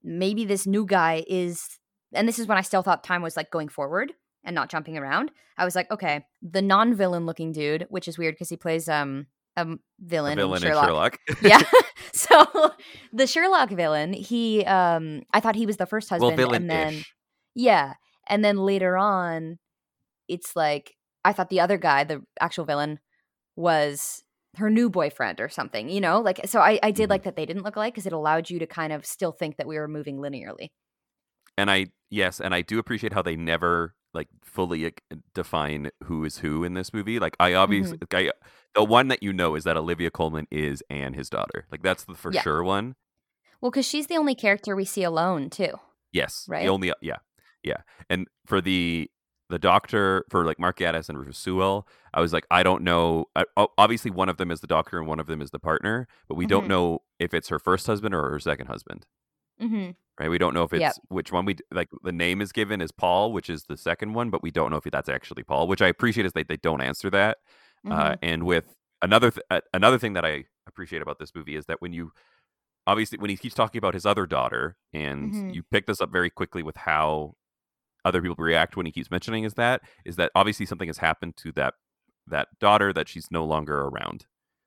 maybe 0.05 0.45
this 0.45 0.67
new 0.67 0.87
guy 0.87 1.25
is, 1.27 1.79
and 2.12 2.27
this 2.29 2.39
is 2.39 2.47
when 2.47 2.59
I 2.59 2.62
still 2.62 2.83
thought 2.83 3.05
time 3.05 3.23
was 3.23 3.37
like 3.37 3.51
going 3.51 3.69
forward 3.69 4.12
and 4.44 4.54
not 4.54 4.70
jumping 4.70 4.96
around. 4.99 5.30
I 5.56 5.64
was 5.64 5.75
like, 5.75 5.90
okay, 5.90 6.25
the 6.42 6.62
non-villain 6.62 7.26
looking 7.26 7.52
dude, 7.52 7.87
which 7.90 8.08
is 8.08 8.18
weird 8.18 8.34
because 8.34 8.49
he 8.49 8.56
plays 8.56 8.88
um 8.88 9.26
a 9.56 9.66
villain, 10.00 10.37
The 10.38 10.44
in 10.44 10.49
villain 10.49 10.62
in 10.62 10.68
Sherlock. 10.68 10.87
Sherlock. 10.87 11.18
yeah. 11.42 11.61
so 12.12 12.72
the 13.12 13.26
Sherlock 13.26 13.70
villain, 13.70 14.12
he 14.14 14.64
um 14.64 15.22
I 15.32 15.40
thought 15.40 15.56
he 15.56 15.66
was 15.66 15.76
the 15.76 15.87
first 15.87 16.08
husband 16.08 16.37
villain 16.37 16.62
and 16.62 16.70
then 16.70 17.02
yeah. 17.54 17.94
And 18.28 18.44
then 18.44 18.56
later 18.58 18.96
on 18.96 19.58
it's 20.28 20.56
like 20.56 20.94
I 21.25 21.32
thought 21.32 21.50
the 21.50 21.61
other 21.61 21.76
guy, 21.78 22.04
the 22.04 22.22
actual 22.40 22.64
villain, 22.64 22.99
was 23.56 24.25
her 24.56 24.68
new 24.70 24.90
boyfriend 24.90 25.40
or 25.40 25.49
something, 25.49 25.88
you 25.88 26.00
know? 26.00 26.20
Like 26.20 26.40
so 26.46 26.61
I, 26.61 26.78
I 26.82 26.90
did 26.90 27.08
Mhm. 27.08 27.11
like 27.11 27.22
that 27.25 27.37
they 27.37 27.46
didn't 27.46 27.62
look 27.62 27.76
alike 27.76 27.94
because 27.94 28.06
it 28.06 28.12
allowed 28.12 28.50
you 28.50 28.58
to 28.58 28.66
kind 28.66 28.92
of 28.92 29.04
still 29.06 29.32
think 29.32 29.56
that 29.56 29.66
we 29.66 29.78
were 29.78 29.88
moving 29.88 30.16
linearly. 30.18 30.68
And 31.58 31.70
I 31.70 31.87
yes, 32.11 32.40
and 32.40 32.54
I 32.54 32.62
do 32.62 32.78
appreciate 32.78 33.12
how 33.12 33.22
they 33.22 33.37
never 33.37 33.94
like 34.14 34.28
fully 34.42 34.92
define 35.35 35.90
who 36.04 36.25
is 36.25 36.38
who 36.38 36.64
in 36.64 36.75
this 36.75 36.92
movie. 36.92 37.19
Like 37.19 37.37
I 37.40 37.54
obviously 37.54 37.99
Mm-hmm. 37.99 38.14
like, 38.16 38.28
I 38.28 38.33
the 38.75 38.85
one 38.85 39.09
that 39.09 39.23
you 39.23 39.33
know 39.33 39.54
is 39.54 39.64
that 39.64 39.76
Olivia 39.76 40.11
Colman 40.11 40.47
is 40.50 40.83
Anne 40.90 41.14
his 41.14 41.28
daughter. 41.28 41.66
Like 41.71 41.83
that's 41.83 42.04
the 42.04 42.14
for 42.14 42.33
Yeah. 42.33 42.42
sure 42.42 42.62
one. 42.62 42.95
Well, 43.61 43.71
because 43.71 43.87
she's 43.87 44.07
the 44.09 44.16
only 44.16 44.35
character 44.35 44.75
we 44.75 44.85
see 44.85 45.02
alone 45.04 45.49
too. 45.50 45.78
Yes. 46.12 46.47
Right? 46.49 46.62
The 46.64 46.69
only 46.69 46.92
yeah. 47.00 47.16
Yeah. 47.62 47.78
And 48.11 48.26
for 48.47 48.61
the 48.61 49.11
the 49.50 49.59
doctor 49.59 50.25
for 50.31 50.45
like 50.47 50.59
Mark 50.59 50.78
Gatiss 50.78 51.09
and 51.11 51.19
Rufus 51.19 51.37
Sewell, 51.38 51.87
I 52.14 52.21
was 52.23 52.33
like, 52.33 52.47
I 52.50 52.62
don't 52.62 52.83
know. 52.83 53.26
I, 53.37 53.45
obviously, 53.76 54.11
one 54.11 54.31
of 54.31 54.38
them 54.38 54.50
is 54.50 54.61
the 54.61 54.66
doctor 54.66 54.99
and 54.99 55.07
one 55.07 55.21
of 55.21 55.26
them 55.26 55.42
is 55.42 55.50
the 55.50 55.59
partner, 55.59 56.09
but 56.26 56.37
we 56.37 56.47
Mhm. 56.47 56.49
don't 56.49 56.69
know 56.69 57.00
if 57.19 57.35
it's 57.35 57.49
her 57.50 57.59
first 57.59 57.87
husband 57.87 58.14
or 58.14 58.31
her 58.31 58.40
second 58.40 58.69
husband. 58.69 59.04
Mm-hmm. 59.62 59.90
Right? 60.21 60.28
We 60.28 60.38
don't 60.38 60.52
know 60.54 60.62
if 60.64 60.73
it's 60.73 60.81
Yep. 60.81 60.92
which 61.09 61.33
one 61.33 61.45
we 61.47 61.57
like. 61.73 61.88
The 62.04 62.12
name 62.12 62.40
is 62.42 62.52
given 62.52 62.83
as 62.83 62.92
Paul, 62.92 63.33
which 63.33 63.49
is 63.49 63.64
the 63.64 63.76
second 63.76 64.12
one, 64.14 64.31
but 64.31 64.42
we 64.42 64.50
don't 64.50 64.71
know 64.71 64.76
if 64.76 64.85
that's 64.85 65.09
actually 65.09 65.42
Paul. 65.42 65.69
Which 65.69 65.81
I 65.83 65.88
appreciate 65.88 66.26
is 66.26 66.33
they 66.33 66.42
they 66.42 66.59
don't 66.59 66.81
answer 66.83 67.09
that. 67.11 67.38
Mm-hmm. 67.87 67.92
Uh, 67.99 68.16
and 68.23 68.45
with 68.45 68.75
another 69.00 69.31
th- 69.31 69.45
uh, 69.50 69.61
another 69.73 69.99
thing 69.99 70.12
that 70.12 70.25
I 70.25 70.45
appreciate 70.66 71.02
about 71.02 71.19
this 71.19 71.35
movie 71.35 71.57
is 71.57 71.64
that 71.66 71.81
when 71.81 71.92
you 71.92 72.12
obviously 72.87 73.19
when 73.19 73.31
he 73.31 73.37
keeps 73.37 73.54
talking 73.54 73.78
about 73.78 73.95
his 73.95 74.04
other 74.07 74.26
daughter, 74.26 74.76
and 74.92 75.33
Mhm. 75.33 75.54
you 75.54 75.62
pick 75.62 75.87
this 75.87 76.00
up 76.00 76.11
very 76.12 76.31
quickly 76.31 76.62
with 76.62 76.76
how 76.76 77.35
other 78.04 78.21
people 78.21 78.37
react 78.38 78.76
when 78.76 78.85
he 78.87 78.92
keeps 78.92 79.11
mentioning 79.11 79.45
is 79.45 79.54
that 79.54 79.81
is 80.04 80.16
that 80.16 80.31
obviously 80.35 80.66
something 80.66 80.88
has 80.88 80.99
happened 80.99 81.37
to 81.38 81.52
that 81.52 81.75
that 82.26 82.49
daughter 82.61 82.92
that 82.92 83.09
she's 83.09 83.28
no 83.31 83.45
longer 83.45 83.81
around 83.83 84.26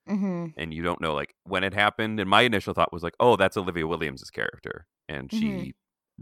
mm-hmm. 0.09 0.47
and 0.57 0.73
you 0.73 0.83
don't 0.83 1.01
know 1.01 1.13
like 1.13 1.33
when 1.43 1.63
it 1.63 1.73
happened 1.73 2.19
and 2.19 2.29
my 2.29 2.41
initial 2.41 2.73
thought 2.73 2.93
was 2.93 3.03
like 3.03 3.15
oh 3.19 3.35
that's 3.35 3.57
olivia 3.57 3.85
williams' 3.87 4.29
character 4.29 4.85
and 5.09 5.31
she 5.31 5.45
Mhm. 5.49 5.71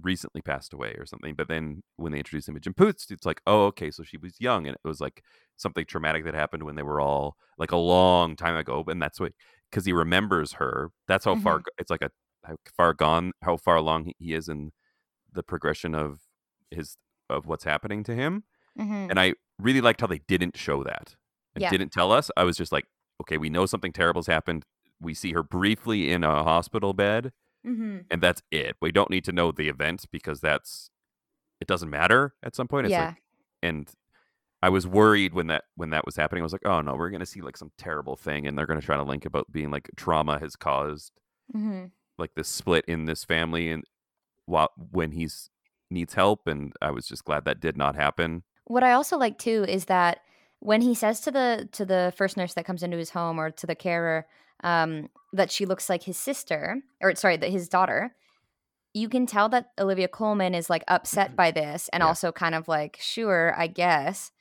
recently 0.01 0.41
passed 0.41 0.73
away 0.73 0.95
or 0.97 1.05
something 1.05 1.35
but 1.35 1.47
then 1.47 1.83
when 1.97 2.11
they 2.11 2.17
introduced 2.17 2.49
Imogen 2.49 2.73
Poots, 2.73 3.11
it's 3.11 3.25
like 3.25 3.41
oh 3.45 3.65
okay 3.67 3.91
so 3.91 4.01
she 4.03 4.17
was 4.17 4.39
young 4.39 4.65
and 4.67 4.75
it 4.75 4.87
was 4.87 4.99
like 4.99 5.23
something 5.57 5.85
traumatic 5.85 6.25
that 6.25 6.33
happened 6.33 6.63
when 6.63 6.75
they 6.75 6.81
were 6.83 6.99
all 6.99 7.35
like 7.57 7.71
a 7.71 7.77
long 7.77 8.35
time 8.35 8.55
ago 8.55 8.83
and 8.87 9.01
that's 9.01 9.19
what 9.19 9.33
because 9.69 9.85
he 9.85 9.93
remembers 9.93 10.53
her 10.53 10.89
that's 11.07 11.25
how 11.25 11.35
far 11.35 11.59
Mhm. 11.59 11.63
go- 11.65 11.71
it's 11.77 11.91
like 11.91 12.01
a 12.01 12.09
how 12.43 12.55
far 12.75 12.93
gone 12.93 13.31
how 13.43 13.55
far 13.57 13.75
along 13.75 14.05
he- 14.05 14.15
he 14.17 14.33
is 14.33 14.49
in 14.49 14.71
the 15.31 15.43
progression 15.43 15.93
of 15.95 16.21
his 16.71 16.97
of 17.29 17.45
what's 17.45 17.63
happening 17.63 18.03
to 18.03 18.15
him 18.15 18.43
Mm-hmm. 18.79 19.11
and 19.11 19.19
i 19.19 19.35
really 19.59 19.81
liked 19.81 20.01
how 20.01 20.07
they 20.07 20.21
didn't 20.27 20.57
show 20.57 20.83
that 20.83 21.15
and 21.53 21.61
Yeah. 21.61 21.69
didn't 21.69 21.91
tell 21.91 22.11
us 22.11 22.31
i 22.35 22.43
was 22.43 22.57
just 22.57 22.71
like 22.71 22.85
okay 23.23 23.37
we 23.37 23.49
know 23.49 23.65
something 23.65 23.91
terrible's 23.91 24.27
happened 24.27 24.63
we 25.01 25.13
see 25.13 25.33
her 25.33 25.43
briefly 25.43 26.11
in 26.11 26.23
a 26.23 26.43
hospital 26.43 26.93
bed 26.93 27.31
Mm-hmm. 27.65 27.99
and 28.11 28.21
that's 28.21 28.41
it 28.51 28.75
we 28.81 28.91
don't 28.91 29.09
need 29.09 29.23
to 29.23 29.31
know 29.31 29.53
the 29.53 29.69
event 29.69 30.03
because 30.11 30.41
that's 30.41 30.89
it 31.61 31.67
doesn't 31.67 31.89
matter 31.89 32.33
at 32.43 32.55
some 32.55 32.67
point 32.67 32.87
it's 32.87 32.91
Yeah. 32.91 33.05
like 33.07 33.21
and 33.61 33.89
i 34.61 34.67
was 34.67 34.85
worried 34.85 35.33
when 35.33 35.47
that 35.47 35.63
when 35.77 35.89
that 35.91 36.05
was 36.05 36.17
happening 36.17 36.41
i 36.41 36.43
was 36.43 36.51
like 36.51 36.65
oh 36.65 36.81
no 36.81 36.93
we're 36.95 37.09
gonna 37.09 37.25
see 37.25 37.39
like 37.39 37.55
some 37.55 37.71
terrible 37.77 38.17
thing 38.17 38.45
and 38.45 38.57
they're 38.57 38.65
gonna 38.65 38.81
try 38.81 38.97
to 38.97 39.03
link 39.03 39.23
about 39.25 39.49
being 39.49 39.71
like 39.71 39.89
trauma 39.95 40.39
has 40.39 40.57
caused 40.57 41.13
Mm-hmm. 41.55 41.85
like 42.17 42.31
this 42.35 42.49
split 42.49 42.83
in 42.85 43.05
this 43.05 43.23
family 43.23 43.71
and 43.71 43.85
while 44.45 44.71
when 44.91 45.11
he's 45.13 45.49
needs 45.89 46.15
help 46.15 46.47
and 46.47 46.73
i 46.81 46.91
was 46.91 47.07
just 47.07 47.23
glad 47.23 47.45
that 47.45 47.61
did 47.61 47.77
not 47.77 47.95
happen 47.95 48.43
What 48.65 48.83
I 48.83 48.91
also 48.91 49.17
like 49.17 49.37
too 49.37 49.63
is 49.69 49.85
that 49.85 50.19
when 50.63 50.81
he 50.81 50.95
says 50.95 51.19
to 51.19 51.31
the 51.31 51.67
to 51.73 51.85
the 51.85 52.13
first 52.15 52.37
nurse 52.37 52.53
that 52.53 52.65
comes 52.65 52.83
into 52.83 52.97
his 52.97 53.09
home 53.09 53.37
or 53.37 53.51
to 53.51 53.67
the 53.67 53.75
carer 53.75 54.25
um, 54.63 55.09
that 55.33 55.51
she 55.51 55.65
looks 55.65 55.89
like 55.89 56.03
his 56.03 56.17
sister 56.17 56.77
or 57.01 57.13
sorry 57.15 57.35
that 57.35 57.49
his 57.49 57.67
daughter, 57.67 58.15
you 58.93 59.09
can 59.09 59.25
tell 59.25 59.49
that 59.49 59.71
Olivia 59.77 60.07
Colman 60.07 60.55
is 60.55 60.69
like 60.69 60.85
upset 60.87 61.35
by 61.35 61.51
this 61.51 61.89
and 61.91 61.99
Yeah. 62.01 62.07
also 62.07 62.31
kind 62.31 62.55
of 62.55 62.67
like 62.69 62.97
sure 63.01 63.53
I 63.57 63.67
guess. 63.67 64.31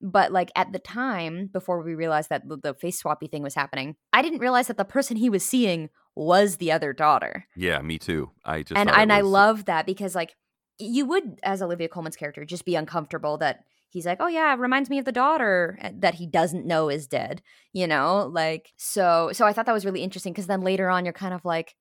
But 0.00 0.32
like 0.32 0.50
at 0.56 0.72
the 0.72 0.78
time 0.80 1.48
before 1.52 1.80
we 1.82 1.94
realized 1.94 2.28
that 2.30 2.42
the, 2.48 2.74
face 2.74 3.00
swappy 3.02 3.30
thing 3.30 3.42
was 3.42 3.54
happening, 3.54 3.96
I 4.12 4.22
didn't 4.22 4.38
realize 4.40 4.66
that 4.68 4.76
the 4.78 4.84
person 4.84 5.16
he 5.16 5.30
was 5.30 5.44
seeing 5.44 5.90
was 6.16 6.56
the 6.56 6.72
other 6.72 6.92
daughter 6.92 7.46
yeah 7.54 7.80
me 7.80 7.96
too 7.96 8.28
i 8.44 8.64
just 8.64 8.76
and 8.76 8.90
and 8.90 9.12
I 9.12 9.20
love 9.20 9.66
that 9.66 9.86
because 9.86 10.16
like 10.16 10.34
you 10.80 11.06
would 11.06 11.38
as 11.44 11.62
Olivia 11.62 11.86
Colman's 11.88 12.16
character 12.16 12.44
just 12.44 12.64
be 12.64 12.74
uncomfortable 12.74 13.38
that 13.38 13.62
he's 13.90 14.06
like, 14.06 14.18
oh 14.20 14.26
yeah, 14.26 14.52
it 14.52 14.58
reminds 14.58 14.90
me 14.90 14.98
of 14.98 15.04
the 15.04 15.12
daughter 15.12 15.78
uh, 15.82 15.90
that 15.98 16.14
he 16.14 16.26
doesn't 16.26 16.66
know 16.66 16.88
is 16.88 17.06
dead, 17.06 17.42
you 17.72 17.86
know, 17.86 18.30
like 18.32 18.72
so. 18.76 19.30
So 19.32 19.46
I 19.46 19.52
thought 19.52 19.66
that 19.66 19.72
was 19.72 19.84
really 19.84 20.02
interesting 20.02 20.32
because 20.32 20.46
then 20.46 20.60
later 20.62 20.88
on 20.88 21.04
you're 21.04 21.12
kind 21.12 21.34
of 21.34 21.44
like, 21.44 21.74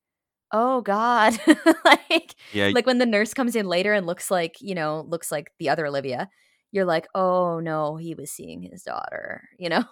oh 0.51 0.81
god, 0.81 1.37
like 1.85 2.35
yeah 2.53 2.71
like 2.73 2.85
when 2.85 2.99
the 2.99 3.05
nurse 3.05 3.33
comes 3.33 3.55
in 3.55 3.67
later 3.67 3.93
and 3.93 4.05
looks 4.05 4.31
like 4.31 4.55
you 4.61 4.75
know 4.75 5.05
looks 5.09 5.31
like 5.31 5.51
the 5.59 5.69
other 5.69 5.85
Olivia. 5.85 6.29
You're 6.71 6.85
like, 6.85 7.07
oh 7.15 7.59
no, 7.61 7.95
he 7.95 8.13
was 8.13 8.29
seeing 8.29 8.61
his 8.61 8.83
daughter, 8.83 9.43
you 9.57 9.69
know? 9.69 9.85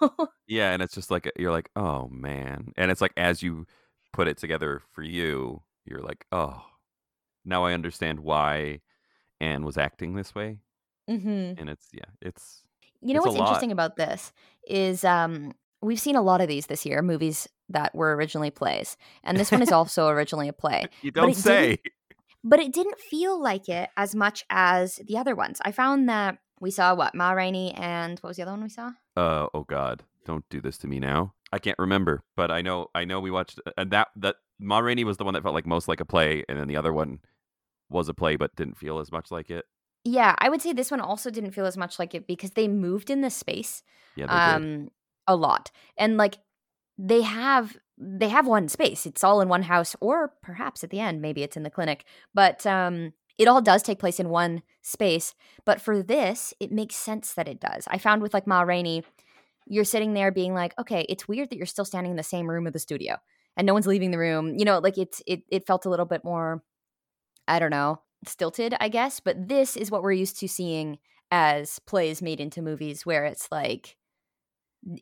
Yeah, 0.46 0.72
and 0.72 0.82
it's 0.82 0.94
just 0.94 1.10
like 1.10 1.30
you're 1.36 1.52
like, 1.52 1.70
oh 1.76 2.08
man, 2.08 2.72
and 2.76 2.90
it's 2.90 3.00
like 3.00 3.12
as 3.16 3.42
you 3.42 3.66
put 4.12 4.28
it 4.28 4.38
together 4.38 4.82
for 4.92 5.02
you, 5.02 5.62
you're 5.84 6.02
like, 6.02 6.26
oh, 6.32 6.62
now 7.44 7.64
I 7.64 7.72
understand 7.72 8.20
why 8.20 8.80
Anne 9.40 9.64
was 9.64 9.78
acting 9.78 10.14
this 10.14 10.34
way, 10.34 10.58
mm-hmm. 11.08 11.60
and 11.60 11.68
it's 11.70 11.88
yeah, 11.92 12.04
it's 12.20 12.62
You 13.00 13.14
know 13.14 13.20
It's 13.20 13.28
what's 13.28 13.38
interesting 13.38 13.72
about 13.72 13.96
this 13.96 14.32
is 14.66 15.04
um 15.04 15.52
we've 15.82 16.00
seen 16.00 16.16
a 16.16 16.22
lot 16.22 16.40
of 16.40 16.48
these 16.48 16.66
this 16.66 16.84
year, 16.86 17.02
movies 17.02 17.48
that 17.68 17.94
were 17.94 18.14
originally 18.14 18.50
plays. 18.50 18.96
And 19.24 19.38
this 19.38 19.50
one 19.50 19.62
is 19.62 19.72
also 19.78 20.08
originally 20.08 20.48
a 20.48 20.52
play. 20.52 20.86
you 21.02 21.12
But 21.12 21.20
don't 21.22 21.30
it 21.30 21.36
say. 21.36 21.78
But 22.44 22.60
it 22.60 22.72
didn't 22.72 23.00
feel 23.00 23.40
like 23.40 23.68
it 23.68 23.90
as 23.96 24.14
much 24.14 24.44
as 24.50 24.96
the 24.96 25.18
other 25.18 25.34
ones. 25.34 25.60
I 25.64 25.72
found 25.72 26.08
that 26.08 26.38
we 26.60 26.70
saw 26.70 26.94
what, 26.94 27.14
Ma 27.14 27.32
Rainey 27.32 27.72
and 27.74 28.18
what 28.20 28.28
was 28.28 28.36
the 28.36 28.44
other 28.44 28.52
one 28.52 28.62
we 28.62 28.68
saw? 28.68 28.92
Uh, 29.16 29.48
oh 29.52 29.64
God, 29.64 30.04
don't 30.24 30.44
do 30.48 30.60
this 30.60 30.78
to 30.78 30.86
me 30.86 31.00
now. 31.00 31.34
I 31.52 31.58
can't 31.58 31.78
remember, 31.78 32.22
but 32.36 32.50
I 32.50 32.62
know 32.62 32.88
I 32.94 33.04
know 33.04 33.20
we 33.20 33.30
watched 33.30 33.60
and 33.76 33.90
that 33.92 34.08
that 34.16 34.36
Ma 34.58 34.78
Rainey 34.78 35.04
was 35.04 35.16
the 35.16 35.24
one 35.24 35.34
that 35.34 35.42
felt 35.42 35.54
like 35.54 35.66
most 35.66 35.88
like 35.88 36.00
a 36.00 36.04
play, 36.04 36.44
and 36.48 36.58
then 36.58 36.66
the 36.66 36.76
other 36.76 36.92
one 36.92 37.20
was 37.88 38.08
a 38.08 38.14
play 38.14 38.36
but 38.36 38.54
didn't 38.56 38.76
feel 38.76 38.98
as 38.98 39.12
much 39.12 39.30
like 39.30 39.50
it. 39.50 39.64
Yeah, 40.06 40.34
I 40.38 40.48
would 40.48 40.62
say 40.62 40.72
this 40.72 40.90
one 40.90 41.00
also 41.00 41.30
didn't 41.30 41.50
feel 41.50 41.66
as 41.66 41.76
much 41.76 41.98
like 41.98 42.14
it 42.14 42.26
because 42.26 42.52
they 42.52 42.68
moved 42.68 43.10
in 43.10 43.22
the 43.22 43.30
space 43.30 43.82
Yeah, 44.16 44.26
um 44.28 44.90
a 45.26 45.34
lot. 45.36 45.70
And 45.96 46.16
like 46.16 46.38
they 46.98 47.22
have 47.22 47.76
they 47.98 48.28
have 48.28 48.46
one 48.46 48.68
space. 48.68 49.06
It's 49.06 49.24
all 49.24 49.40
in 49.40 49.48
one 49.48 49.62
house 49.62 49.96
or 50.00 50.34
perhaps 50.42 50.84
at 50.84 50.90
the 50.90 51.00
end 51.00 51.22
maybe 51.22 51.42
it's 51.42 51.56
in 51.56 51.64
the 51.64 51.70
clinic. 51.70 52.04
But 52.34 52.64
um 52.66 53.12
it 53.38 53.48
all 53.48 53.60
does 53.62 53.82
take 53.82 53.98
place 53.98 54.20
in 54.20 54.28
one 54.30 54.62
space, 54.82 55.34
but 55.64 55.80
for 55.80 56.02
this 56.02 56.54
it 56.60 56.72
makes 56.72 56.94
sense 56.96 57.34
that 57.34 57.48
it 57.48 57.60
does. 57.60 57.86
I 57.88 57.98
found 57.98 58.22
with 58.22 58.34
like 58.34 58.46
Ma 58.46 58.62
Rainey 58.62 59.04
you're 59.68 59.84
sitting 59.84 60.14
there 60.14 60.32
being 60.32 60.54
like, 60.54 60.74
"Okay, 60.78 61.06
it's 61.08 61.28
weird 61.28 61.50
that 61.50 61.56
you're 61.58 61.66
still 61.66 61.84
standing 61.86 62.12
in 62.12 62.16
the 62.18 62.22
same 62.24 62.50
room 62.50 62.66
of 62.68 62.72
the 62.74 62.78
studio 62.80 63.16
and 63.56 63.66
no 63.66 63.74
one's 63.74 63.86
leaving 63.88 64.10
the 64.12 64.18
room." 64.18 64.56
You 64.58 64.64
know, 64.66 64.78
like 64.80 64.98
it's 64.98 65.22
it 65.26 65.42
it 65.50 65.66
felt 65.66 65.86
a 65.86 65.90
little 65.90 66.06
bit 66.06 66.24
more 66.24 66.62
I 67.48 67.58
don't 67.58 67.70
know, 67.70 68.02
stilted, 68.24 68.74
I 68.80 68.88
guess, 68.88 69.20
but 69.20 69.48
this 69.48 69.76
is 69.76 69.90
what 69.90 70.02
we're 70.02 70.12
used 70.12 70.38
to 70.40 70.48
seeing 70.48 70.98
as 71.30 71.78
plays 71.80 72.22
made 72.22 72.40
into 72.40 72.62
movies 72.62 73.04
where 73.04 73.24
it's 73.24 73.48
like 73.50 73.96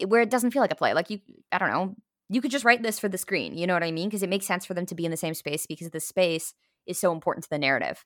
where 0.07 0.23
it 0.23 0.31
doesn't 0.31 0.53
feel 0.53 0.63
like 0.63 0.73
a 0.73 0.77
play. 0.77 0.95
Like 0.95 1.11
you, 1.11 1.21
I 1.53 1.59
don't 1.59 1.71
know, 1.71 1.95
you 2.31 2.41
could 2.41 2.51
just 2.51 2.65
write 2.65 2.83
this 2.83 2.99
for 2.99 3.09
the 3.09 3.19
screen. 3.19 3.57
You 3.57 3.67
know 3.67 3.75
what 3.75 3.85
I 3.85 3.91
mean? 3.91 4.09
Because 4.09 4.23
it 4.23 4.31
makes 4.31 4.47
sense 4.47 4.65
for 4.65 4.75
them 4.75 4.87
to 4.87 4.95
be 4.95 5.05
in 5.05 5.11
the 5.11 5.17
same 5.17 5.35
space 5.35 5.67
because 5.67 5.91
the 5.91 6.01
space 6.01 6.55
is 6.87 6.99
so 6.99 7.13
important 7.13 7.45
to 7.45 7.51
the 7.51 7.59
narrative. 7.59 8.05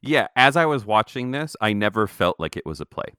Yeah, 0.00 0.28
as 0.36 0.56
I 0.56 0.66
was 0.66 0.84
watching 0.84 1.32
this, 1.32 1.56
I 1.60 1.72
never 1.72 2.06
felt 2.06 2.38
like 2.38 2.56
it 2.56 2.64
was 2.64 2.80
a 2.80 2.86
play. 2.86 3.14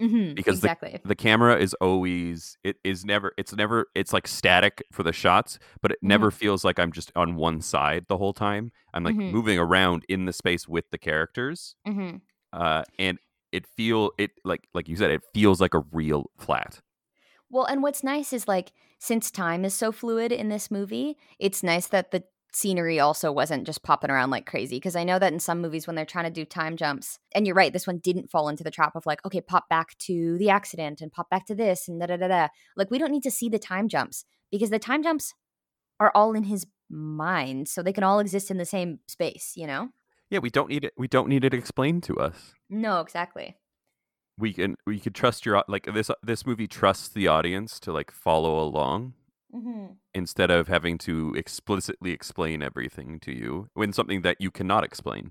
Mhm, 0.00 0.36
Because 0.36 0.60
the- 0.60 0.70
exactly. 0.70 1.00
the 1.04 1.14
camera 1.14 1.58
is 1.58 1.74
always 1.82 2.56
it 2.64 2.76
is 2.82 3.04
never 3.04 3.32
it's 3.36 3.54
never 3.54 3.86
it's 3.94 4.12
like 4.14 4.26
static 4.26 4.82
for 4.90 5.02
the 5.02 5.12
shots 5.12 5.58
but 5.82 5.92
it 5.92 5.98
never 6.02 6.30
feels 6.30 6.64
like 6.64 6.78
i'm 6.78 6.92
just 6.92 7.12
on 7.14 7.36
one 7.36 7.60
side 7.60 8.06
the 8.08 8.16
whole 8.16 8.32
time 8.32 8.72
i'm 8.94 9.04
like 9.04 9.16
Mhm. 9.16 9.24
moving 9.26 9.58
around 9.58 10.02
in 10.08 10.24
the 10.24 10.32
space 10.32 10.66
with 10.66 10.88
the 10.90 10.96
characters 10.98 11.76
hmm 11.84 12.16
uh 12.52 12.84
and 12.98 13.18
it 13.52 13.66
feel 13.66 14.12
it 14.18 14.32
like 14.44 14.68
like 14.74 14.88
you 14.88 14.96
said 14.96 15.10
it 15.10 15.22
feels 15.34 15.60
like 15.60 15.74
a 15.74 15.84
real 15.92 16.30
flat 16.38 16.80
Well, 17.50 17.64
and 17.66 17.82
what's 17.82 18.02
nice 18.02 18.32
is 18.32 18.48
like 18.48 18.72
since 18.98 19.30
time 19.30 19.64
is 19.64 19.74
so 19.74 19.92
fluid 19.92 20.32
in 20.32 20.48
this 20.48 20.70
movie, 20.70 21.16
it's 21.38 21.62
nice 21.62 21.86
that 21.88 22.10
the 22.10 22.24
scenery 22.54 23.00
also 23.00 23.30
wasn't 23.32 23.66
just 23.66 23.82
popping 23.82 24.10
around 24.10 24.30
like 24.30 24.46
crazy. 24.46 24.76
Because 24.76 24.96
I 24.96 25.04
know 25.04 25.18
that 25.18 25.32
in 25.32 25.40
some 25.40 25.60
movies 25.60 25.86
when 25.86 25.96
they're 25.96 26.04
trying 26.04 26.24
to 26.24 26.30
do 26.30 26.44
time 26.44 26.76
jumps, 26.76 27.18
and 27.34 27.46
you're 27.46 27.56
right, 27.56 27.72
this 27.72 27.86
one 27.86 27.98
didn't 27.98 28.30
fall 28.30 28.48
into 28.48 28.64
the 28.64 28.70
trap 28.70 28.94
of 28.96 29.06
like, 29.06 29.24
okay, 29.24 29.40
pop 29.40 29.68
back 29.68 29.96
to 29.98 30.38
the 30.38 30.50
accident 30.50 31.00
and 31.00 31.12
pop 31.12 31.28
back 31.30 31.46
to 31.46 31.54
this 31.54 31.88
and 31.88 32.00
da 32.00 32.06
da 32.06 32.16
da 32.16 32.28
da. 32.28 32.48
Like 32.76 32.90
we 32.90 32.98
don't 32.98 33.10
need 33.12 33.22
to 33.24 33.30
see 33.30 33.48
the 33.48 33.58
time 33.58 33.88
jumps 33.88 34.24
because 34.50 34.70
the 34.70 34.78
time 34.78 35.02
jumps 35.02 35.34
are 36.00 36.12
all 36.14 36.34
in 36.34 36.44
his 36.44 36.66
mind, 36.90 37.68
so 37.68 37.82
they 37.82 37.92
can 37.92 38.04
all 38.04 38.18
exist 38.20 38.50
in 38.50 38.56
the 38.58 38.64
same 38.64 39.00
space. 39.08 39.52
You 39.56 39.66
know? 39.66 39.88
yeah 40.30 40.38
we 40.38 40.50
don't 40.50 40.70
need 40.70 40.84
it 40.84 40.92
we 40.96 41.06
don't 41.06 41.28
need 41.28 41.44
it 41.44 41.52
explained 41.54 42.02
to 42.02 42.16
us 42.18 42.54
No, 42.70 43.00
exactly. 43.00 43.56
we 44.38 44.52
can 44.54 44.74
we 44.86 44.98
could 44.98 45.14
trust 45.14 45.44
your 45.44 45.62
like 45.68 45.86
this 45.92 46.10
this 46.22 46.46
movie 46.46 46.66
trusts 46.66 47.08
the 47.08 47.28
audience 47.28 47.78
to 47.80 47.92
like 47.92 48.10
follow 48.10 48.58
along 48.58 49.12
Mm-hmm. 49.54 49.92
instead 50.14 50.50
of 50.50 50.66
having 50.66 50.98
to 50.98 51.32
explicitly 51.36 52.10
explain 52.10 52.60
everything 52.60 53.20
to 53.20 53.30
you 53.32 53.68
when 53.74 53.92
something 53.92 54.22
that 54.22 54.36
you 54.40 54.50
cannot 54.50 54.82
explain 54.84 55.30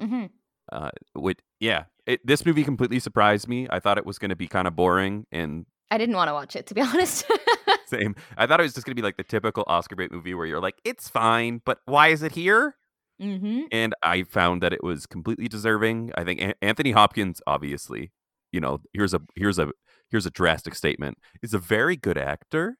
Mm-hmm. 0.00 0.26
uh 0.70 0.90
would 1.14 1.40
yeah 1.58 1.84
it, 2.06 2.20
this 2.24 2.44
movie 2.46 2.62
completely 2.64 3.00
surprised 3.00 3.48
me 3.48 3.66
i 3.70 3.80
thought 3.80 3.98
it 3.98 4.06
was 4.06 4.18
going 4.18 4.28
to 4.28 4.36
be 4.36 4.46
kind 4.46 4.68
of 4.68 4.76
boring 4.76 5.26
and 5.32 5.66
I 5.90 5.98
didn't 5.98 6.16
want 6.16 6.28
to 6.28 6.34
watch 6.34 6.54
it 6.56 6.66
to 6.66 6.74
be 6.74 6.80
honest. 6.90 7.24
same 7.86 8.14
i 8.36 8.46
thought 8.46 8.60
it 8.60 8.64
was 8.64 8.74
just 8.74 8.84
going 8.86 8.92
to 8.94 9.00
be 9.00 9.06
like 9.06 9.16
the 9.16 9.24
typical 9.24 9.64
oscar 9.66 9.96
bait 9.96 10.12
movie 10.12 10.34
where 10.34 10.46
you're 10.46 10.60
like 10.60 10.76
it's 10.84 11.08
fine 11.08 11.60
but 11.64 11.78
why 11.86 12.08
is 12.08 12.22
it 12.22 12.32
here 12.32 12.74
mm-hmm. 13.20 13.62
and 13.72 13.94
i 14.02 14.22
found 14.22 14.62
that 14.62 14.72
it 14.72 14.82
was 14.84 15.06
completely 15.06 15.48
deserving 15.48 16.12
i 16.16 16.24
think 16.24 16.40
An- 16.40 16.54
anthony 16.62 16.90
hopkins 16.92 17.40
obviously 17.46 18.12
you 18.52 18.60
know 18.60 18.80
here's 18.92 19.14
a 19.14 19.20
here's 19.34 19.58
a 19.58 19.70
here's 20.10 20.26
a 20.26 20.30
drastic 20.30 20.74
statement 20.74 21.18
is 21.42 21.54
a 21.54 21.58
very 21.58 21.96
good 21.96 22.18
actor 22.18 22.76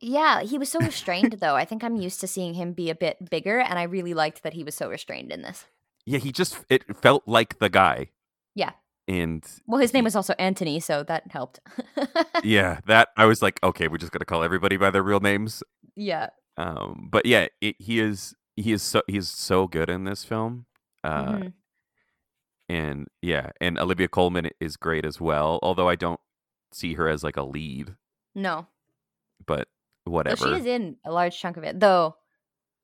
Yeah, 0.00 0.42
he 0.42 0.58
was 0.58 0.68
so 0.70 0.78
restrained 0.80 1.34
though. 1.40 1.54
I 1.56 1.64
think 1.64 1.82
I'm 1.84 1.96
used 1.96 2.20
to 2.20 2.26
seeing 2.26 2.54
him 2.54 2.72
be 2.72 2.90
a 2.90 2.94
bit 2.94 3.30
bigger, 3.30 3.58
and 3.60 3.78
I 3.78 3.84
really 3.84 4.14
liked 4.14 4.42
that 4.42 4.52
he 4.54 4.64
was 4.64 4.74
so 4.74 4.88
restrained 4.88 5.32
in 5.32 5.42
this. 5.42 5.66
yeah 6.06 6.18
he 6.18 6.30
just 6.32 6.58
it 6.68 6.84
felt 6.96 7.22
like 7.26 7.58
the 7.60 7.68
guy 7.70 8.10
Yeah. 8.54 8.72
and 9.08 9.42
Well, 9.66 9.80
his 9.80 9.94
name 9.94 10.04
was 10.04 10.16
also 10.16 10.34
Anthony, 10.38 10.80
so 10.80 11.02
that 11.04 11.30
helped. 11.30 11.60
yeah 12.44 12.80
that 12.86 13.08
i 13.16 13.24
was 13.24 13.40
like 13.40 13.58
okay 13.62 13.88
we're 13.88 13.96
just 14.04 14.12
gonna 14.12 14.24
call 14.26 14.42
everybody 14.44 14.76
by 14.76 14.90
their 14.90 15.02
real 15.02 15.20
names 15.20 15.62
yeah. 15.96 16.28
um 16.58 17.08
but 17.10 17.24
yeah 17.24 17.46
it, 17.62 17.76
he 17.78 18.00
is 18.00 18.34
he 18.56 18.72
is 18.72 18.82
so 18.82 19.00
he's 19.06 19.28
so 19.30 19.66
good 19.66 19.88
in 19.88 20.04
this 20.04 20.24
film 20.24 20.66
uh 21.02 21.32
Mhm. 21.38 21.52
and 22.68 23.06
yeah 23.22 23.50
and 23.60 23.78
olivia 23.78 24.08
colman 24.08 24.50
is 24.60 24.76
great 24.76 25.04
as 25.06 25.20
well 25.20 25.58
although 25.62 25.88
i 25.88 25.94
don't 25.96 26.20
see 26.72 26.94
her 26.94 27.08
as 27.08 27.22
like 27.24 27.36
a 27.38 27.42
lead 27.44 27.94
No, 28.34 28.66
but 29.46 29.68
whatever 30.04 30.36
she 30.48 30.52
is 30.60 30.66
in 30.66 30.96
a 31.04 31.12
large 31.12 31.38
chunk 31.38 31.56
of 31.56 31.64
it. 31.64 31.78
Though, 31.80 32.16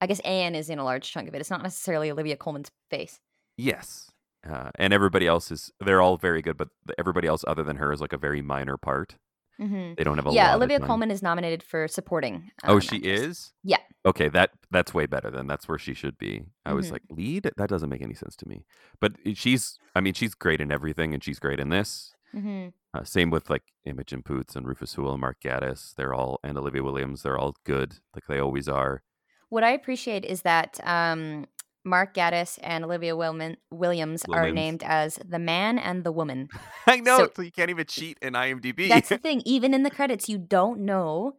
I 0.00 0.06
guess 0.06 0.20
Anne 0.20 0.54
is 0.54 0.70
in 0.70 0.78
a 0.78 0.84
large 0.84 1.10
chunk 1.10 1.28
of 1.28 1.34
it. 1.34 1.40
It's 1.40 1.50
not 1.50 1.62
necessarily 1.62 2.10
Olivia 2.10 2.36
Colman's 2.36 2.70
face. 2.90 3.20
yes 3.56 4.10
uh, 4.50 4.70
and 4.76 4.94
everybody 4.94 5.26
else 5.26 5.50
is 5.50 5.70
they're 5.84 6.00
all 6.00 6.16
very 6.16 6.40
good 6.40 6.56
but 6.56 6.68
everybody 6.98 7.28
else 7.28 7.44
other 7.46 7.62
than 7.62 7.76
her 7.76 7.92
is 7.92 8.00
like 8.00 8.14
a 8.14 8.18
very 8.18 8.40
minor 8.40 8.78
part 8.78 9.16
hmm 9.58 9.92
they 9.98 10.04
don't 10.04 10.16
have 10.16 10.26
a 10.26 10.32
Yeah, 10.32 10.54
Olivia. 10.54 10.80
Colman 10.80 11.10
is 11.10 11.22
nominated 11.22 11.62
for 11.62 11.86
supporting. 11.86 12.50
oh 12.64 12.74
um, 12.76 12.80
she 12.80 12.96
actress. 12.96 13.20
is 13.20 13.52
Yeah. 13.62 13.76
okay 14.06 14.28
that 14.30 14.50
that's 14.70 14.94
way 14.94 15.04
better 15.04 15.30
then 15.30 15.46
that's 15.46 15.68
where 15.68 15.76
she 15.78 15.92
should 15.92 16.16
be 16.16 16.44
i 16.64 16.72
was 16.72 16.86
Mhm. 16.88 16.92
like 16.92 17.02
lead 17.10 17.50
that 17.58 17.68
doesn't 17.68 17.90
make 17.90 18.00
any 18.00 18.14
sense 18.14 18.34
to 18.36 18.48
me 18.48 18.64
but 18.98 19.12
she's 19.34 19.76
i 19.94 20.00
mean 20.00 20.14
she's 20.14 20.34
great 20.34 20.62
in 20.62 20.72
everything 20.72 21.12
and 21.12 21.22
she's 21.22 21.38
great 21.38 21.60
in 21.60 21.68
this 21.68 22.14
hmm 22.32 22.68
uh, 22.92 23.04
same 23.04 23.30
with 23.30 23.48
like 23.48 23.62
imogen 23.84 24.20
poots 24.22 24.56
and 24.56 24.66
rufus 24.66 24.90
sewell 24.90 25.12
and 25.12 25.20
mark 25.20 25.38
gatiss 25.40 25.94
they're 25.94 26.12
all 26.14 26.40
and 26.42 26.58
olivia 26.58 26.82
williams 26.82 27.22
they're 27.22 27.38
all 27.38 27.54
good 27.64 27.94
like 28.14 28.24
they 28.28 28.38
always 28.40 28.68
are 28.68 29.02
What 29.50 29.64
I 29.64 29.70
appreciate 29.72 30.24
is 30.24 30.42
that 30.42 30.78
um, 30.84 31.46
Mark 31.84 32.14
Gatiss 32.14 32.58
and 32.62 32.84
Olivia 32.84 33.14
Wilman- 33.16 33.56
Williams, 33.72 34.22
are 34.30 34.50
named 34.52 34.82
as 34.84 35.18
the 35.28 35.40
man 35.40 35.76
and 35.78 36.04
the 36.04 36.12
woman. 36.12 36.48
i 36.86 37.00
know 37.00 37.18
So- 37.18 37.30
so, 37.36 37.42
you 37.42 37.50
can't 37.50 37.70
even 37.70 37.86
cheat 37.86 38.16
in 38.22 38.34
imdb 38.34 38.88
That's 38.88 39.08
the 39.08 39.18
thing. 39.18 39.42
Even 39.44 39.74
in 39.74 39.82
the 39.82 39.90
credits, 39.90 40.28
you 40.28 40.38
don't 40.38 40.80
know 40.92 41.34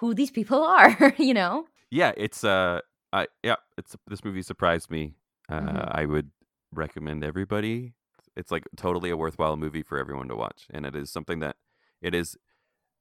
who 0.00 0.14
these 0.14 0.32
people 0.32 0.64
are. 0.64 1.14
you 1.28 1.34
know. 1.40 1.66
yeah 1.90 2.10
it's 2.16 2.42
uh 2.42 2.80
i 3.12 3.26
yeah 3.44 3.60
it's 3.78 3.94
this 4.10 4.24
movie 4.26 4.42
surprised 4.42 4.90
me 4.90 5.02
uh 5.48 5.60
Mhm. 5.60 5.88
i 6.00 6.02
would 6.12 6.28
recommend 6.72 7.22
everybody 7.22 7.94
it's 8.36 8.50
like 8.50 8.64
totally 8.76 9.10
a 9.10 9.16
worthwhile 9.16 9.56
movie 9.56 9.82
for 9.82 9.98
everyone 9.98 10.28
to 10.28 10.36
watch 10.36 10.66
and 10.72 10.84
it 10.86 10.94
is 10.96 11.10
something 11.10 11.40
that 11.40 11.56
it 12.02 12.14
is 12.14 12.36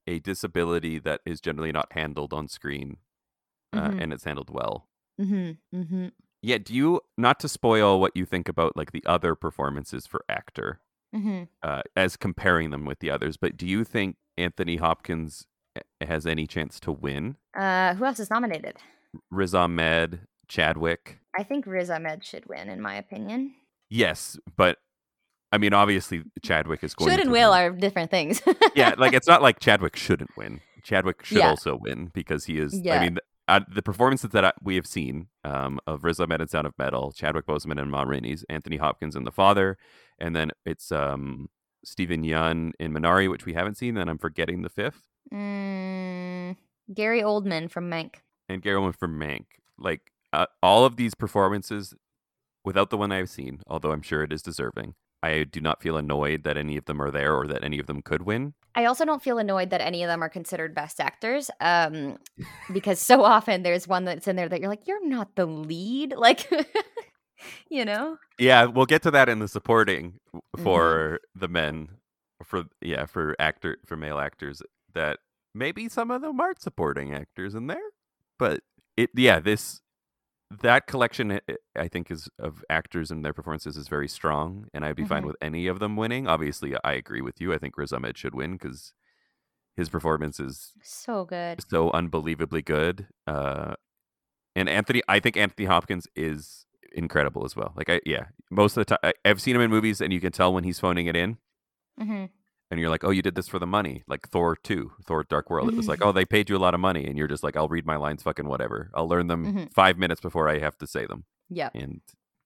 a 0.07 0.19
disability 0.19 0.99
that 0.99 1.21
is 1.25 1.39
generally 1.41 1.71
not 1.71 1.91
handled 1.93 2.33
on 2.33 2.47
screen 2.47 2.97
uh, 3.73 3.89
Mhm. 3.89 4.01
and 4.01 4.13
it's 4.13 4.23
handled 4.25 4.49
well 4.49 4.87
Mm-hmm. 5.21 5.77
Mm-hmm. 5.79 6.07
yeah 6.41 6.57
do 6.57 6.73
you 6.73 7.01
not 7.17 7.39
to 7.41 7.47
spoil 7.49 7.99
what 7.99 8.15
you 8.15 8.25
think 8.25 8.49
about 8.49 8.75
like 8.75 8.91
the 8.91 9.03
other 9.05 9.35
performances 9.35 10.07
for 10.07 10.23
actor 10.29 10.79
Mm-hmm. 11.15 11.43
uh, 11.61 11.83
as 11.95 12.17
comparing 12.17 12.71
them 12.71 12.85
with 12.85 12.99
the 12.99 13.11
others 13.11 13.37
but 13.37 13.55
do 13.55 13.67
you 13.67 13.83
think 13.83 14.15
anthony 14.37 14.77
hopkins 14.77 15.45
eh, 15.75 16.05
has 16.05 16.25
any 16.25 16.47
chance 16.47 16.79
to 16.79 16.91
win 16.91 17.37
Uh, 17.55 17.93
who 17.95 18.05
else 18.05 18.19
is 18.19 18.29
nominated? 18.31 18.77
riz 19.29 19.53
ahmed 19.53 20.21
chadwick 20.47 21.19
I 21.37 21.43
think 21.43 21.65
Riz 21.65 21.89
Ahmed 21.89 22.23
should 22.23 22.45
win, 22.47 22.69
in 22.69 22.79
my 22.79 22.93
opinion. 22.95 23.55
Yes, 23.89 24.37
but 24.55 24.77
I 25.53 25.57
mean, 25.59 25.73
obviously, 25.73 26.23
Chadwick 26.41 26.83
is 26.83 26.95
going. 26.95 27.11
Should 27.11 27.19
and 27.19 27.31
will 27.31 27.51
win. 27.51 27.59
are 27.59 27.69
different 27.69 28.09
things. 28.11 28.41
yeah, 28.75 28.95
like 28.97 29.13
it's 29.13 29.27
not 29.27 29.41
like 29.41 29.59
Chadwick 29.67 29.95
shouldn't 29.95 30.31
win. 30.35 30.61
Chadwick 30.83 31.23
should 31.23 31.37
Yeah. 31.37 31.49
also 31.49 31.77
win 31.81 32.09
because 32.13 32.45
he 32.45 32.57
is. 32.57 32.77
Yeah. 32.77 32.95
I 32.99 33.03
mean, 33.03 33.19
uh, 33.47 33.59
the 33.73 33.81
performances 33.83 34.31
that 34.31 34.43
I, 34.43 34.51
we 34.63 34.75
have 34.75 34.87
seen 34.87 35.27
um, 35.45 35.79
of 35.85 36.03
Riz 36.03 36.19
Ahmed 36.19 36.41
in 36.41 36.47
Sound 36.47 36.65
of 36.65 36.73
Metal, 36.79 37.11
Chadwick 37.11 37.45
Boseman 37.45 37.79
and 37.81 37.91
Ma 37.91 38.01
Rainey's, 38.03 38.43
Anthony 38.49 38.77
Hopkins 38.77 39.15
in 39.15 39.23
The 39.25 39.31
Father, 39.31 39.77
and 40.17 40.35
then 40.35 40.51
it's 40.65 40.91
um, 40.91 41.49
Steven 41.85 42.23
Yeun 42.23 42.71
in 42.79 42.91
Minari, 42.93 43.29
which 43.29 43.45
we 43.45 43.53
haven't 43.53 43.75
seen. 43.77 43.95
And 43.97 44.09
I'm 44.09 44.17
forgetting 44.17 44.61
the 44.63 44.69
fifth, 44.69 45.07
mm, 45.31 46.55
Gary 46.93 47.21
Oldman 47.21 47.69
from 47.69 47.89
Mank. 47.89 48.15
and 48.49 48.61
Gary 48.61 48.77
Oldman 48.77 48.97
from 48.97 49.19
Mank. 49.19 49.45
Like 49.77 50.01
uh, 50.31 50.45
all 50.61 50.85
of 50.85 50.95
these 50.97 51.13
performances, 51.15 51.93
without 52.65 52.89
the 52.89 52.97
one 52.97 53.11
I've 53.11 53.29
seen, 53.29 53.61
although 53.67 53.91
I'm 53.91 54.01
sure 54.01 54.23
it 54.23 54.33
is 54.33 54.41
deserving. 54.41 54.95
I 55.23 55.45
do 55.45 55.62
not 55.62 55.81
feel 55.81 55.97
annoyed 55.97 56.43
that 56.43 56.57
any 56.57 56.77
of 56.77 56.86
them 56.86 57.01
are 57.01 57.09
there 57.12 57.36
or 57.36 57.47
that 57.47 57.63
any 57.63 57.79
of 57.79 57.88
them 57.88 58.01
could 58.01 58.23
win. 58.23 58.53
I 58.75 58.86
also 58.86 59.05
don't 59.05 59.23
feel 59.23 59.38
annoyed 59.38 59.69
that 59.69 59.81
any 59.81 60.03
of 60.03 60.07
them 60.09 60.21
are 60.23 60.29
considered 60.29 60.75
best 60.75 60.99
actors, 60.99 61.49
um, 61.62 62.17
because 62.73 62.99
so 62.99 63.23
often 63.23 63.63
there's 63.63 63.88
one 63.88 64.05
that's 64.05 64.27
in 64.27 64.36
there 64.36 64.49
that 64.49 64.59
you're 64.59 64.69
like, 64.69 64.88
you're 64.88 65.07
not 65.07 65.36
the 65.36 65.45
lead, 65.45 66.13
like, 66.17 66.49
you 67.69 67.86
know. 67.86 68.17
Yeah, 68.39 68.65
we'll 68.65 68.86
get 68.86 69.01
to 69.03 69.12
that 69.12 69.29
in 69.29 69.39
the 69.39 69.47
supporting 69.47 70.19
Mm-hmm. 70.36 70.63
for 70.63 71.19
the 71.36 71.47
men, 71.47 71.89
for 72.43 72.63
yeah, 72.81 73.05
for 73.05 73.36
actor 73.39 73.77
for 73.86 73.95
male 73.95 74.19
actors. 74.19 74.62
That 74.93 75.19
maybe 75.53 75.89
some 75.89 76.12
of 76.12 76.21
them 76.21 76.39
aren't 76.39 76.62
supporting 76.62 77.13
actors 77.13 77.55
in 77.55 77.67
there, 77.67 77.77
but 78.38 78.62
it 78.97 79.12
yeah 79.15 79.39
this 79.39 79.81
that 80.61 80.87
collection 80.87 81.31
I- 81.31 81.41
I 81.75 81.87
think 81.87 82.11
is 82.11 82.29
of 82.39 82.63
actors 82.69 83.11
and 83.11 83.23
their 83.23 83.33
performances 83.33 83.77
is 83.77 83.87
very 83.87 84.07
strong, 84.07 84.67
and 84.73 84.85
I'd 84.85 84.95
be 84.95 85.05
fine 85.05 85.23
Mhm. 85.23 85.27
with 85.27 85.35
any 85.41 85.67
of 85.67 85.79
them 85.79 85.95
winning. 85.95 86.27
Obviously, 86.27 86.75
I 86.83 86.93
agree 86.93 87.21
with 87.21 87.39
you. 87.41 87.53
I 87.53 87.57
think 87.57 87.77
Riz 87.77 87.91
Ahmed 87.93 88.17
should 88.17 88.35
win 88.35 88.53
because 88.53 88.93
his 89.75 89.89
performance 89.89 90.39
is 90.39 90.73
So 90.83 91.25
good. 91.25 91.63
so 91.67 91.89
unbelievably 91.91 92.61
good. 92.61 93.07
Uh, 93.25 93.75
and 94.55 94.69
Anthony, 94.69 95.01
I 95.07 95.19
think 95.19 95.35
Anthony 95.37 95.65
Hopkins 95.65 96.07
is 96.15 96.65
incredible 96.91 97.43
as 97.43 97.55
well. 97.55 97.73
Like, 97.75 97.89
I 97.89 98.01
yeah, 98.05 98.27
most 98.51 98.77
of 98.77 98.85
the 98.85 98.97
time 98.97 99.13
I've 99.25 99.41
seen 99.41 99.55
him 99.55 99.61
in 99.63 99.71
movies, 99.71 99.99
and 100.01 100.13
you 100.13 100.21
can 100.21 100.31
tell 100.31 100.53
when 100.53 100.63
he's 100.63 100.79
phoning 100.79 101.07
it 101.07 101.15
in, 101.15 101.37
hmm 101.97 102.25
and 102.73 102.81
you're 102.81 102.89
like, 102.89 103.03
oh, 103.03 103.12
you 103.12 103.21
did 103.21 103.36
this 103.36 103.47
for 103.47 103.59
the 103.59 103.67
money, 103.67 104.03
like 104.07 104.27
Thor 104.27 104.55
two, 104.55 104.91
Thor 105.05 105.23
Dark 105.23 105.49
World. 105.49 105.69
It 105.69 105.77
was 105.77 105.88
like, 105.88 106.03
oh, 106.03 106.12
they 106.12 106.25
paid 106.25 106.49
you 106.49 106.57
a 106.57 106.63
lot 106.65 106.73
of 106.73 106.79
money, 106.79 107.05
and 107.05 107.17
you're 107.17 107.27
just 107.27 107.43
like, 107.43 107.55
I'll 107.55 107.67
read 107.69 107.86
my 107.86 107.95
lines, 107.95 108.23
fucking 108.23 108.47
whatever. 108.47 108.89
I'll 108.93 109.07
learn 109.07 109.27
them 109.27 109.45
Mhm. 109.45 109.73
five 109.73 109.97
minutes 109.97 110.19
before 110.21 110.49
I 110.49 110.59
have 110.59 110.77
to 110.79 110.88
say 110.88 111.05
them, 111.05 111.25
Yeah, 111.49 111.69
and 111.75 112.01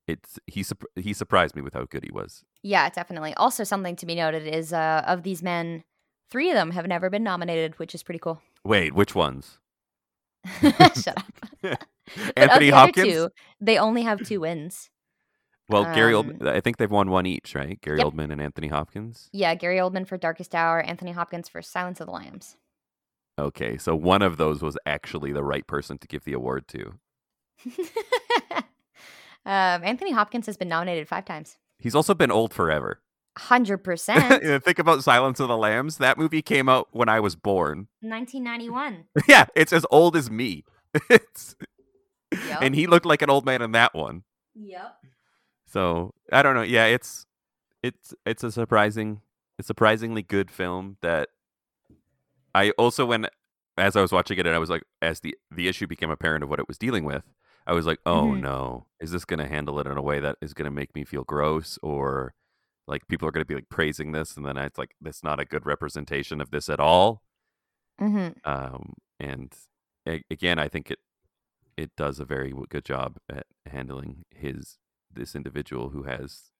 it's 0.07 0.39
he 0.47 0.63
he 0.95 1.13
surprised 1.13 1.55
me 1.55 1.61
with 1.61 1.73
how 1.73 1.85
good 1.85 2.03
he 2.03 2.11
was. 2.11 2.43
Yeah, 2.61 2.89
definitely. 2.89 3.33
Also, 3.35 3.63
something 3.63 3.95
to 3.95 4.05
be 4.05 4.15
noted 4.15 4.45
is 4.47 4.73
uh, 4.73 5.03
of 5.07 5.23
these 5.23 5.41
men, 5.41 5.83
three 6.29 6.49
of 6.49 6.55
them 6.55 6.71
have 6.71 6.87
never 6.87 7.09
been 7.09 7.23
nominated, 7.23 7.79
which 7.79 7.95
is 7.95 8.03
pretty 8.03 8.19
cool. 8.19 8.41
Wait, 8.65 8.93
which 8.93 9.15
ones? 9.15 9.59
Shut 10.61 11.07
up. 11.07 11.25
Anthony 12.37 12.69
Hopkins. 12.69 13.07
Two, 13.13 13.29
they 13.59 13.77
only 13.77 14.03
have 14.03 14.21
two 14.25 14.39
wins. 14.41 14.89
Well, 15.69 15.83
Gary 15.93 16.13
Um, 16.13 16.29
Oldman, 16.31 16.47
I 16.47 16.61
think 16.61 16.77
they've 16.77 16.89
won 16.89 17.09
one 17.09 17.25
each, 17.25 17.53
right? 17.53 17.79
Gary 17.81 17.97
Yep. 17.97 18.07
Oldman 18.07 18.31
and 18.31 18.41
Anthony 18.41 18.67
Hopkins. 18.69 19.29
Yeah, 19.33 19.53
Gary 19.55 19.77
Oldman 19.77 20.07
for 20.07 20.17
Darkest 20.17 20.55
Hour, 20.55 20.81
Anthony 20.81 21.11
Hopkins 21.11 21.49
for 21.49 21.61
Silence 21.61 21.99
of 21.99 22.07
the 22.07 22.13
Lambs. 22.13 22.55
Okay, 23.39 23.77
so 23.77 23.95
one 23.95 24.21
of 24.21 24.37
those 24.37 24.61
was 24.61 24.77
actually 24.85 25.31
the 25.31 25.43
right 25.43 25.67
person 25.67 25.97
to 25.99 26.07
give 26.07 26.23
the 26.23 26.33
award 26.33 26.67
to. 26.69 26.93
um, 29.45 29.83
Anthony 29.83 30.11
Hopkins 30.11 30.45
has 30.45 30.57
been 30.57 30.69
nominated 30.69 31.07
five 31.07 31.25
times. 31.25 31.57
He's 31.79 31.95
also 31.95 32.13
been 32.13 32.31
old 32.31 32.53
forever. 32.53 33.01
Hundred 33.37 33.77
percent. 33.83 34.63
Think 34.63 34.79
about 34.79 35.03
Silence 35.03 35.39
of 35.39 35.47
the 35.47 35.57
Lambs. 35.57 35.97
That 35.97 36.17
movie 36.17 36.41
came 36.41 36.67
out 36.67 36.87
when 36.91 37.09
I 37.09 37.19
was 37.19 37.35
born. 37.35 37.87
1991. 38.01 39.05
yeah, 39.27 39.45
it's 39.55 39.71
as 39.73 39.85
old 39.91 40.15
as 40.15 40.31
me. 40.31 40.63
it's, 41.09 41.55
Yep. 42.33 42.59
and 42.61 42.75
he 42.75 42.87
looked 42.87 43.05
like 43.05 43.21
an 43.21 43.29
old 43.29 43.45
man 43.45 43.61
in 43.61 43.71
that 43.73 43.93
one. 43.93 44.23
Yep. 44.55 44.95
So 45.67 46.13
I 46.31 46.41
don't 46.41 46.55
know. 46.55 46.61
Yeah, 46.63 46.85
it's 46.85 47.25
it's 47.83 48.13
it's 48.25 48.43
a 48.43 48.51
surprising, 48.51 49.21
a 49.59 49.63
surprisingly 49.63 50.23
good 50.23 50.49
film 50.51 50.97
that 51.01 51.29
I 52.55 52.71
also 52.71 53.05
when 53.05 53.27
as 53.77 53.95
I 53.95 54.01
was 54.01 54.11
watching 54.11 54.37
it 54.39 54.45
and 54.47 54.55
I 54.55 54.59
was 54.59 54.69
like, 54.69 54.83
as 55.01 55.19
the 55.19 55.35
the 55.51 55.67
issue 55.67 55.87
became 55.87 56.09
apparent 56.09 56.43
of 56.43 56.49
what 56.49 56.59
it 56.59 56.67
was 56.67 56.77
dealing 56.77 57.03
with, 57.03 57.23
I 57.65 57.73
was 57.73 57.85
like, 57.85 57.99
oh 58.05 58.31
Mhm. 58.31 58.41
no, 58.41 58.87
is 58.99 59.11
this 59.11 59.25
going 59.25 59.39
to 59.39 59.47
handle 59.47 59.79
it 59.79 59.87
in 59.87 59.97
a 59.97 60.01
way 60.01 60.19
that 60.19 60.37
is 60.41 60.53
going 60.53 60.65
to 60.65 60.71
make 60.71 60.95
me 60.95 61.03
feel 61.03 61.23
gross 61.23 61.77
or 61.83 62.33
like 62.87 63.07
people 63.07 63.27
are 63.27 63.31
going 63.31 63.43
to 63.43 63.47
be 63.47 63.55
like 63.55 63.69
praising 63.69 64.13
this 64.13 64.37
and 64.37 64.45
then 64.45 64.57
it's 64.57 64.77
like 64.77 64.95
that's 65.01 65.23
not 65.23 65.39
a 65.39 65.45
good 65.45 65.65
representation 65.65 66.41
of 66.41 66.51
this 66.51 66.69
at 66.69 66.79
all. 66.79 67.23
hmm 67.99 68.29
Um, 68.43 68.93
and 69.19 69.53
a- 70.07 70.23
again, 70.31 70.59
I 70.59 70.67
think 70.67 70.91
it 70.91 70.99
it 71.77 71.91
does 71.95 72.19
a 72.19 72.25
very 72.25 72.53
good 72.69 72.85
job 72.85 73.17
at 73.29 73.45
handling 73.67 74.25
his 74.31 74.77
this 75.11 75.35
individual 75.35 75.89
who 75.89 76.03
has 76.03 76.51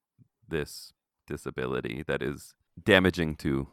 this 0.48 0.94
disability 1.28 2.04
that 2.08 2.22
is 2.22 2.54
damaging 2.82 3.36
to 3.36 3.68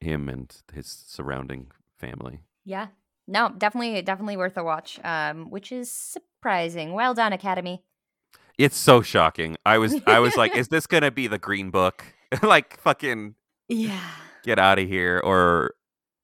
him 0.00 0.28
and 0.28 0.54
his 0.72 0.86
surrounding 1.06 1.68
family. 1.98 2.40
Yeah. 2.64 2.88
No, 3.28 3.50
definitely, 3.56 4.00
definitely 4.02 4.36
worth 4.36 4.56
a 4.56 4.64
watch. 4.64 5.00
Um, 5.04 5.50
which 5.50 5.72
is 5.72 5.90
surprising. 5.90 6.92
Well 6.92 7.12
done, 7.14 7.32
Academy. 7.32 7.82
It's 8.58 8.76
so 8.76 9.02
shocking. 9.02 9.56
I 9.66 9.78
was 9.78 9.96
I 10.06 10.18
was 10.20 10.36
like, 10.36 10.56
is 10.56 10.68
this 10.68 10.86
gonna 10.86 11.10
be 11.10 11.26
the 11.26 11.38
Green 11.38 11.70
Book? 11.70 12.04
like 12.42 12.78
fucking 12.80 13.34
Yeah. 13.68 14.00
get 14.44 14.58
out 14.58 14.78
of 14.78 14.88
here 14.88 15.20
or 15.22 15.74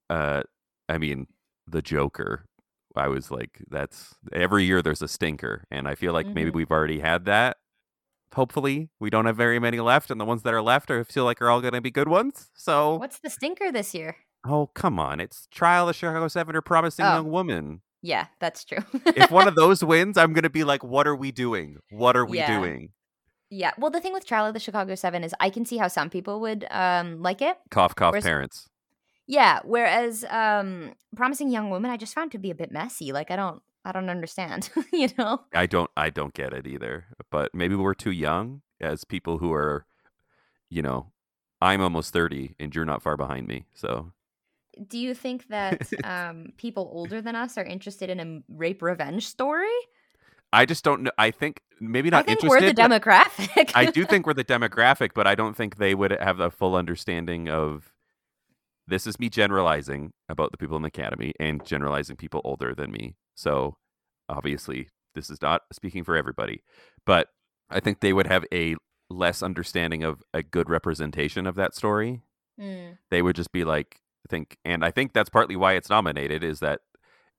uh 0.08 0.42
I 0.88 0.98
mean 0.98 1.26
the 1.66 1.82
Joker. 1.82 2.46
I 2.96 3.08
was 3.08 3.30
like 3.30 3.62
that's 3.70 4.14
every 4.32 4.64
year 4.64 4.80
there's 4.82 5.02
a 5.02 5.08
stinker 5.08 5.64
and 5.70 5.88
I 5.88 5.94
feel 5.94 6.12
like 6.12 6.26
maybe 6.26 6.50
Mhm. 6.50 6.54
we've 6.54 6.70
already 6.70 7.00
had 7.00 7.24
that. 7.26 7.58
Hopefully, 8.34 8.88
we 8.98 9.10
don't 9.10 9.26
have 9.26 9.36
very 9.36 9.58
many 9.58 9.78
left 9.80 10.10
and 10.10 10.20
the 10.20 10.24
ones 10.24 10.42
that 10.42 10.54
are 10.54 10.62
left 10.62 10.90
I 10.90 11.02
feel 11.04 11.24
like 11.24 11.42
are 11.42 11.50
all 11.50 11.60
going 11.60 11.74
to 11.74 11.80
be 11.80 11.90
good 11.90 12.08
ones. 12.08 12.50
So, 12.54 12.96
What's 12.96 13.18
the 13.18 13.30
stinker 13.30 13.70
this 13.70 13.94
year? 13.94 14.16
oh, 14.44 14.66
come 14.74 14.98
on. 14.98 15.20
It's 15.20 15.46
Trial 15.50 15.84
of 15.84 15.88
the 15.88 15.98
Chicago 15.98 16.26
7 16.28 16.56
or 16.56 16.62
Promising 16.62 17.04
Oh. 17.04 17.14
Young 17.16 17.30
Woman. 17.30 17.82
Yeah, 18.02 18.26
that's 18.40 18.64
true. 18.64 18.78
If 19.06 19.30
one 19.30 19.46
of 19.46 19.54
those 19.62 19.84
wins, 19.84 20.18
I'm 20.18 20.32
going 20.32 20.42
to 20.42 20.50
be 20.50 20.64
like 20.64 20.82
what 20.82 21.06
are 21.06 21.14
we 21.14 21.30
doing? 21.30 21.78
What 21.90 22.16
are 22.16 22.24
we 22.26 22.38
Yeah. 22.38 22.58
doing? 22.58 22.90
yeah. 23.50 23.72
Well, 23.78 23.90
the 23.90 24.00
thing 24.00 24.12
with 24.14 24.26
Trial 24.26 24.46
of 24.46 24.54
the 24.54 24.60
Chicago 24.60 24.94
Seven 24.96 25.22
is 25.22 25.34
I 25.38 25.50
can 25.50 25.64
see 25.66 25.76
how 25.76 25.86
some 25.88 26.08
people 26.10 26.40
would 26.40 26.66
um 26.70 27.22
like 27.22 27.40
it. 27.42 27.56
Cough 27.70 27.94
cough 27.94 28.12
Whereas- 28.12 28.24
parents. 28.24 28.68
Yeah. 29.28 29.60
Whereas 29.62 30.24
um 30.30 30.94
Promising 31.14 31.50
Young 31.50 31.70
Woman, 31.70 31.90
I 31.90 31.96
just 31.96 32.14
found 32.14 32.32
to 32.32 32.38
be 32.38 32.50
a 32.50 32.54
bit 32.56 32.72
messy. 32.72 33.12
Like 33.12 33.30
I 33.30 33.36
don't, 33.36 33.62
I 33.84 33.92
don't 33.92 34.08
understand. 34.10 34.70
you 34.92 35.08
know. 35.18 35.42
I 35.54 35.66
don't 35.66 35.90
I 35.96 36.10
don't 36.10 36.34
get 36.34 36.52
it 36.52 36.66
either. 36.66 37.06
But 37.30 37.54
maybe 37.54 37.74
we're 37.74 37.94
too 37.94 38.10
young 38.12 38.62
as 38.80 39.04
people 39.04 39.38
who 39.38 39.52
are 39.52 39.86
you 40.70 40.82
know, 40.82 41.12
I'm 41.60 41.80
almost 41.82 42.12
30 42.12 42.54
and 42.58 42.74
you're 42.74 42.84
not 42.86 43.02
far 43.02 43.16
behind 43.16 43.46
me. 43.46 43.66
So, 43.74 44.12
Do 44.88 44.98
you 44.98 45.14
think 45.14 45.48
that 45.48 45.88
um 46.04 46.52
people 46.56 46.90
older 46.92 47.20
than 47.20 47.36
us 47.36 47.58
are 47.58 47.64
interested 47.64 48.08
in 48.10 48.20
a 48.20 48.42
rape 48.48 48.82
revenge 48.82 49.26
story? 49.26 49.68
I 50.52 50.66
just 50.66 50.84
don't 50.84 51.02
know. 51.04 51.10
I 51.18 51.30
think 51.30 51.62
maybe 51.80 52.08
I 52.08 52.18
not 52.18 52.26
think 52.26 52.42
interested. 52.42 52.76
we're 52.78 52.88
the 52.88 53.00
demographic. 53.00 53.72
I 53.74 53.90
do 53.90 54.04
think 54.10 54.26
we're 54.26 54.34
the 54.34 54.44
demographic, 54.44 55.10
but 55.14 55.26
I 55.26 55.34
don't 55.34 55.56
think 55.56 55.76
they 55.76 55.94
would 55.94 56.10
have 56.12 56.40
a 56.40 56.50
full 56.50 56.74
understanding 56.76 57.48
of 57.48 57.91
this 58.86 59.06
is 59.06 59.18
me 59.18 59.28
generalizing 59.28 60.12
about 60.28 60.50
the 60.50 60.58
people 60.58 60.76
in 60.76 60.82
the 60.82 60.88
academy 60.88 61.32
and 61.38 61.64
generalizing 61.64 62.16
people 62.16 62.40
older 62.44 62.74
than 62.74 62.90
me. 62.90 63.14
So 63.34 63.76
obviously 64.28 64.88
this 65.14 65.30
is 65.30 65.40
not 65.40 65.62
speaking 65.72 66.04
for 66.04 66.16
everybody, 66.16 66.62
but 67.06 67.28
I 67.70 67.80
think 67.80 68.00
they 68.00 68.12
would 68.12 68.26
have 68.26 68.44
a 68.52 68.76
less 69.08 69.42
understanding 69.42 70.02
of 70.02 70.22
a 70.32 70.42
good 70.42 70.68
representation 70.68 71.46
of 71.46 71.54
that 71.56 71.74
story. 71.74 72.22
Mm. 72.60 72.98
They 73.10 73.22
would 73.22 73.36
just 73.36 73.52
be 73.52 73.64
like 73.64 74.00
I 74.26 74.30
think 74.30 74.56
and 74.64 74.84
I 74.84 74.90
think 74.90 75.12
that's 75.12 75.30
partly 75.30 75.56
why 75.56 75.74
it's 75.74 75.90
nominated 75.90 76.42
is 76.44 76.60
that 76.60 76.80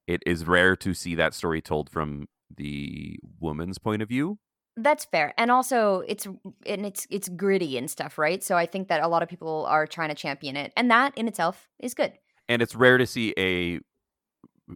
it 0.08 0.21
is 0.25 0.45
rare 0.45 0.75
to 0.77 0.93
see 0.93 1.15
that 1.15 1.34
story 1.34 1.62
told 1.62 1.89
from 1.89 2.27
the 2.56 3.17
woman's 3.39 3.77
point 3.77 4.01
of 4.01 4.10
view. 4.10 4.38
That's 4.75 5.05
fair. 5.05 5.33
And 5.38 5.51
also 5.51 6.03
it's 6.07 6.25
and 6.65 6.86
it's 6.86 7.05
it's 7.09 7.29
gritty 7.29 7.77
and 7.77 7.89
stuff, 7.89 8.17
right? 8.17 8.43
So 8.43 8.57
I 8.57 8.65
think 8.65 8.88
that 8.88 9.01
a 9.03 9.07
lot 9.07 9.21
of 9.23 9.29
people 9.29 9.65
are 9.67 9.86
trying 9.86 10.09
to 10.09 10.15
champion 10.15 10.55
it. 10.55 10.73
And 10.75 10.89
that 10.89 11.15
in 11.17 11.27
itself 11.27 11.67
is 11.79 11.93
good. 11.93 12.13
and 12.49 12.62
it's 12.62 12.75
rare 12.75 12.97
to 12.97 13.05
see 13.05 13.33
a 13.38 13.79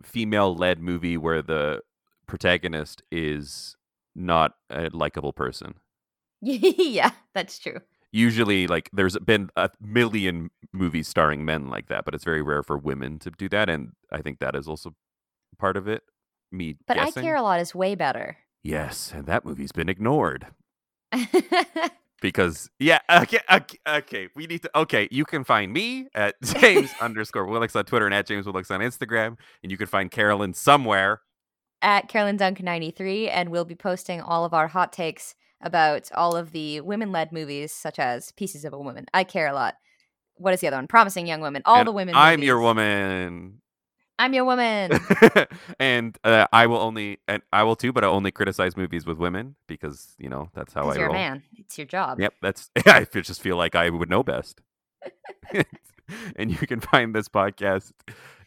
female 0.03 0.55
led 0.55 0.79
movie 0.79 1.17
where 1.17 1.41
the 1.41 1.81
protagonist 2.27 3.01
is 3.11 3.75
not 4.15 4.53
a 4.69 4.89
likable 4.91 5.33
person. 5.33 5.75
yeah, 6.41 7.11
that's 7.33 7.57
true. 7.59 7.79
Usually 8.11 8.67
like 8.67 8.89
there's 8.93 9.17
been 9.19 9.49
a 9.55 9.69
million 9.81 10.49
movies 10.73 11.07
starring 11.07 11.43
men 11.45 11.69
like 11.69 11.87
that, 11.87 12.05
but 12.05 12.13
it's 12.13 12.23
very 12.23 12.41
rare 12.41 12.63
for 12.63 12.77
women 12.77 13.19
to 13.19 13.31
do 13.31 13.49
that 13.49 13.69
and 13.69 13.91
I 14.11 14.21
think 14.21 14.39
that 14.39 14.55
is 14.55 14.67
also 14.67 14.93
part 15.57 15.75
of 15.77 15.87
it. 15.87 16.03
Me 16.51 16.75
But 16.87 16.97
guessing. 16.97 17.23
I 17.23 17.25
care 17.25 17.35
a 17.35 17.41
lot 17.41 17.59
is 17.59 17.75
way 17.75 17.95
better. 17.95 18.37
Yes, 18.67 19.13
and 19.15 19.25
that 19.27 19.45
movie's 19.45 19.71
been 19.71 19.87
ignored 19.87 20.47
because 22.21 22.69
yeah, 22.79 22.99
okay, 23.09 23.39
okay, 23.49 23.77
okay, 23.87 24.27
we 24.35 24.45
need 24.45 24.61
to 24.63 24.77
okay, 24.77 25.07
you 25.09 25.23
can 25.23 25.45
find 25.45 25.71
me 25.71 26.09
at 26.13 26.35
James 26.43 26.91
underscore 26.99 27.47
Willix 27.47 27.77
on 27.77 27.85
Twitter 27.85 28.05
and 28.05 28.13
at 28.13 28.27
James 28.27 28.45
Willix 28.45 28.69
on 28.69 28.81
Instagram, 28.81 29.37
and 29.63 29.71
you 29.71 29.77
can 29.77 29.87
find 29.87 30.11
Carolyn 30.11 30.53
somewhere 30.53 31.21
At 31.81 32.09
Carolyn 32.09 32.35
Dunk 32.35 32.61
93 32.61 33.29
and 33.29 33.51
we'll 33.51 33.63
be 33.63 33.73
posting 33.73 34.19
all 34.19 34.43
of 34.43 34.53
our 34.53 34.67
hot 34.67 34.91
takes 34.91 35.33
about 35.61 36.11
all 36.13 36.35
of 36.35 36.51
the 36.51 36.81
women-led 36.81 37.31
movies 37.31 37.71
such 37.71 37.99
as 37.99 38.33
Pieces 38.33 38.65
of 38.65 38.73
a 38.73 38.77
Woman. 38.77 39.05
I 39.13 39.23
care 39.23 39.47
a 39.47 39.53
lot. 39.53 39.75
What 40.35 40.53
is 40.53 40.59
the 40.59 40.67
other 40.67 40.75
one? 40.75 40.87
Promising 40.87 41.25
Young 41.25 41.39
Women. 41.39 41.61
All 41.63 41.77
And 41.77 41.87
the 41.87 41.93
women 41.93 42.15
I'm 42.17 42.43
your 42.43 42.59
woman. 42.59 43.61
I'm 44.19 44.33
your 44.33 44.45
woman. 44.45 44.99
and 45.79 46.17
uh, 46.23 46.47
I 46.51 46.67
will 46.67 46.79
only, 46.79 47.19
and 47.27 47.41
I 47.53 47.63
will 47.63 47.75
too, 47.75 47.93
but 47.93 48.03
I 48.03 48.07
only 48.07 48.31
criticize 48.31 48.75
movies 48.75 49.05
with 49.05 49.17
women 49.17 49.55
because 49.67 50.15
you 50.17 50.29
know 50.29 50.49
that's 50.53 50.73
how 50.73 50.89
I 50.89 50.95
you're 50.95 51.05
roll. 51.05 51.15
a 51.15 51.17
man. 51.17 51.43
It's 51.55 51.77
your 51.77 51.85
job. 51.87 52.19
Yep, 52.19 52.33
that's. 52.41 52.71
I 52.85 53.05
just 53.05 53.41
feel 53.41 53.57
like 53.57 53.75
I 53.75 53.89
would 53.89 54.09
know 54.09 54.23
best. 54.23 54.61
and 56.35 56.49
you 56.51 56.67
can 56.67 56.79
find 56.79 57.13
this 57.13 57.29
podcast 57.29 57.91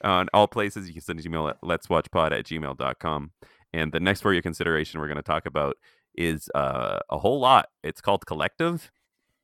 on 0.02 0.28
all 0.34 0.48
places. 0.48 0.88
You 0.88 0.94
can 0.94 1.02
send 1.02 1.20
an 1.20 1.26
email 1.26 1.48
at 1.48 1.58
let's 1.62 1.88
watch 1.88 2.10
pod 2.10 2.32
at 2.32 2.44
gmail.com. 2.44 3.30
And 3.72 3.92
the 3.92 4.00
next 4.00 4.22
for 4.22 4.32
your 4.32 4.42
consideration 4.42 5.00
we're 5.00 5.06
going 5.06 5.16
to 5.16 5.22
talk 5.22 5.46
about 5.46 5.76
is 6.16 6.50
uh, 6.54 6.98
a 7.08 7.18
whole 7.18 7.38
lot. 7.38 7.68
It's 7.84 8.00
called 8.00 8.26
Collective. 8.26 8.90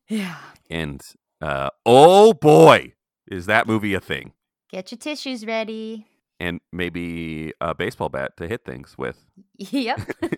Yeah. 0.09 0.37
And 0.69 1.01
uh, 1.41 1.71
oh 1.85 2.33
boy, 2.33 2.95
is 3.31 3.47
that 3.47 3.69
movie 3.69 3.95
a 3.95 4.01
thing. 4.01 4.33
Get 4.69 4.91
your 4.91 4.99
tissues 4.99 5.47
ready. 5.47 6.07
And 6.39 6.61
maybe 6.73 7.53
a 7.61 7.75
baseball 7.75 8.09
bat 8.11 8.37
to 8.37 8.47
hit 8.47 8.65
things 8.65 8.97
with. 8.99 9.25
Yep. 9.57 10.01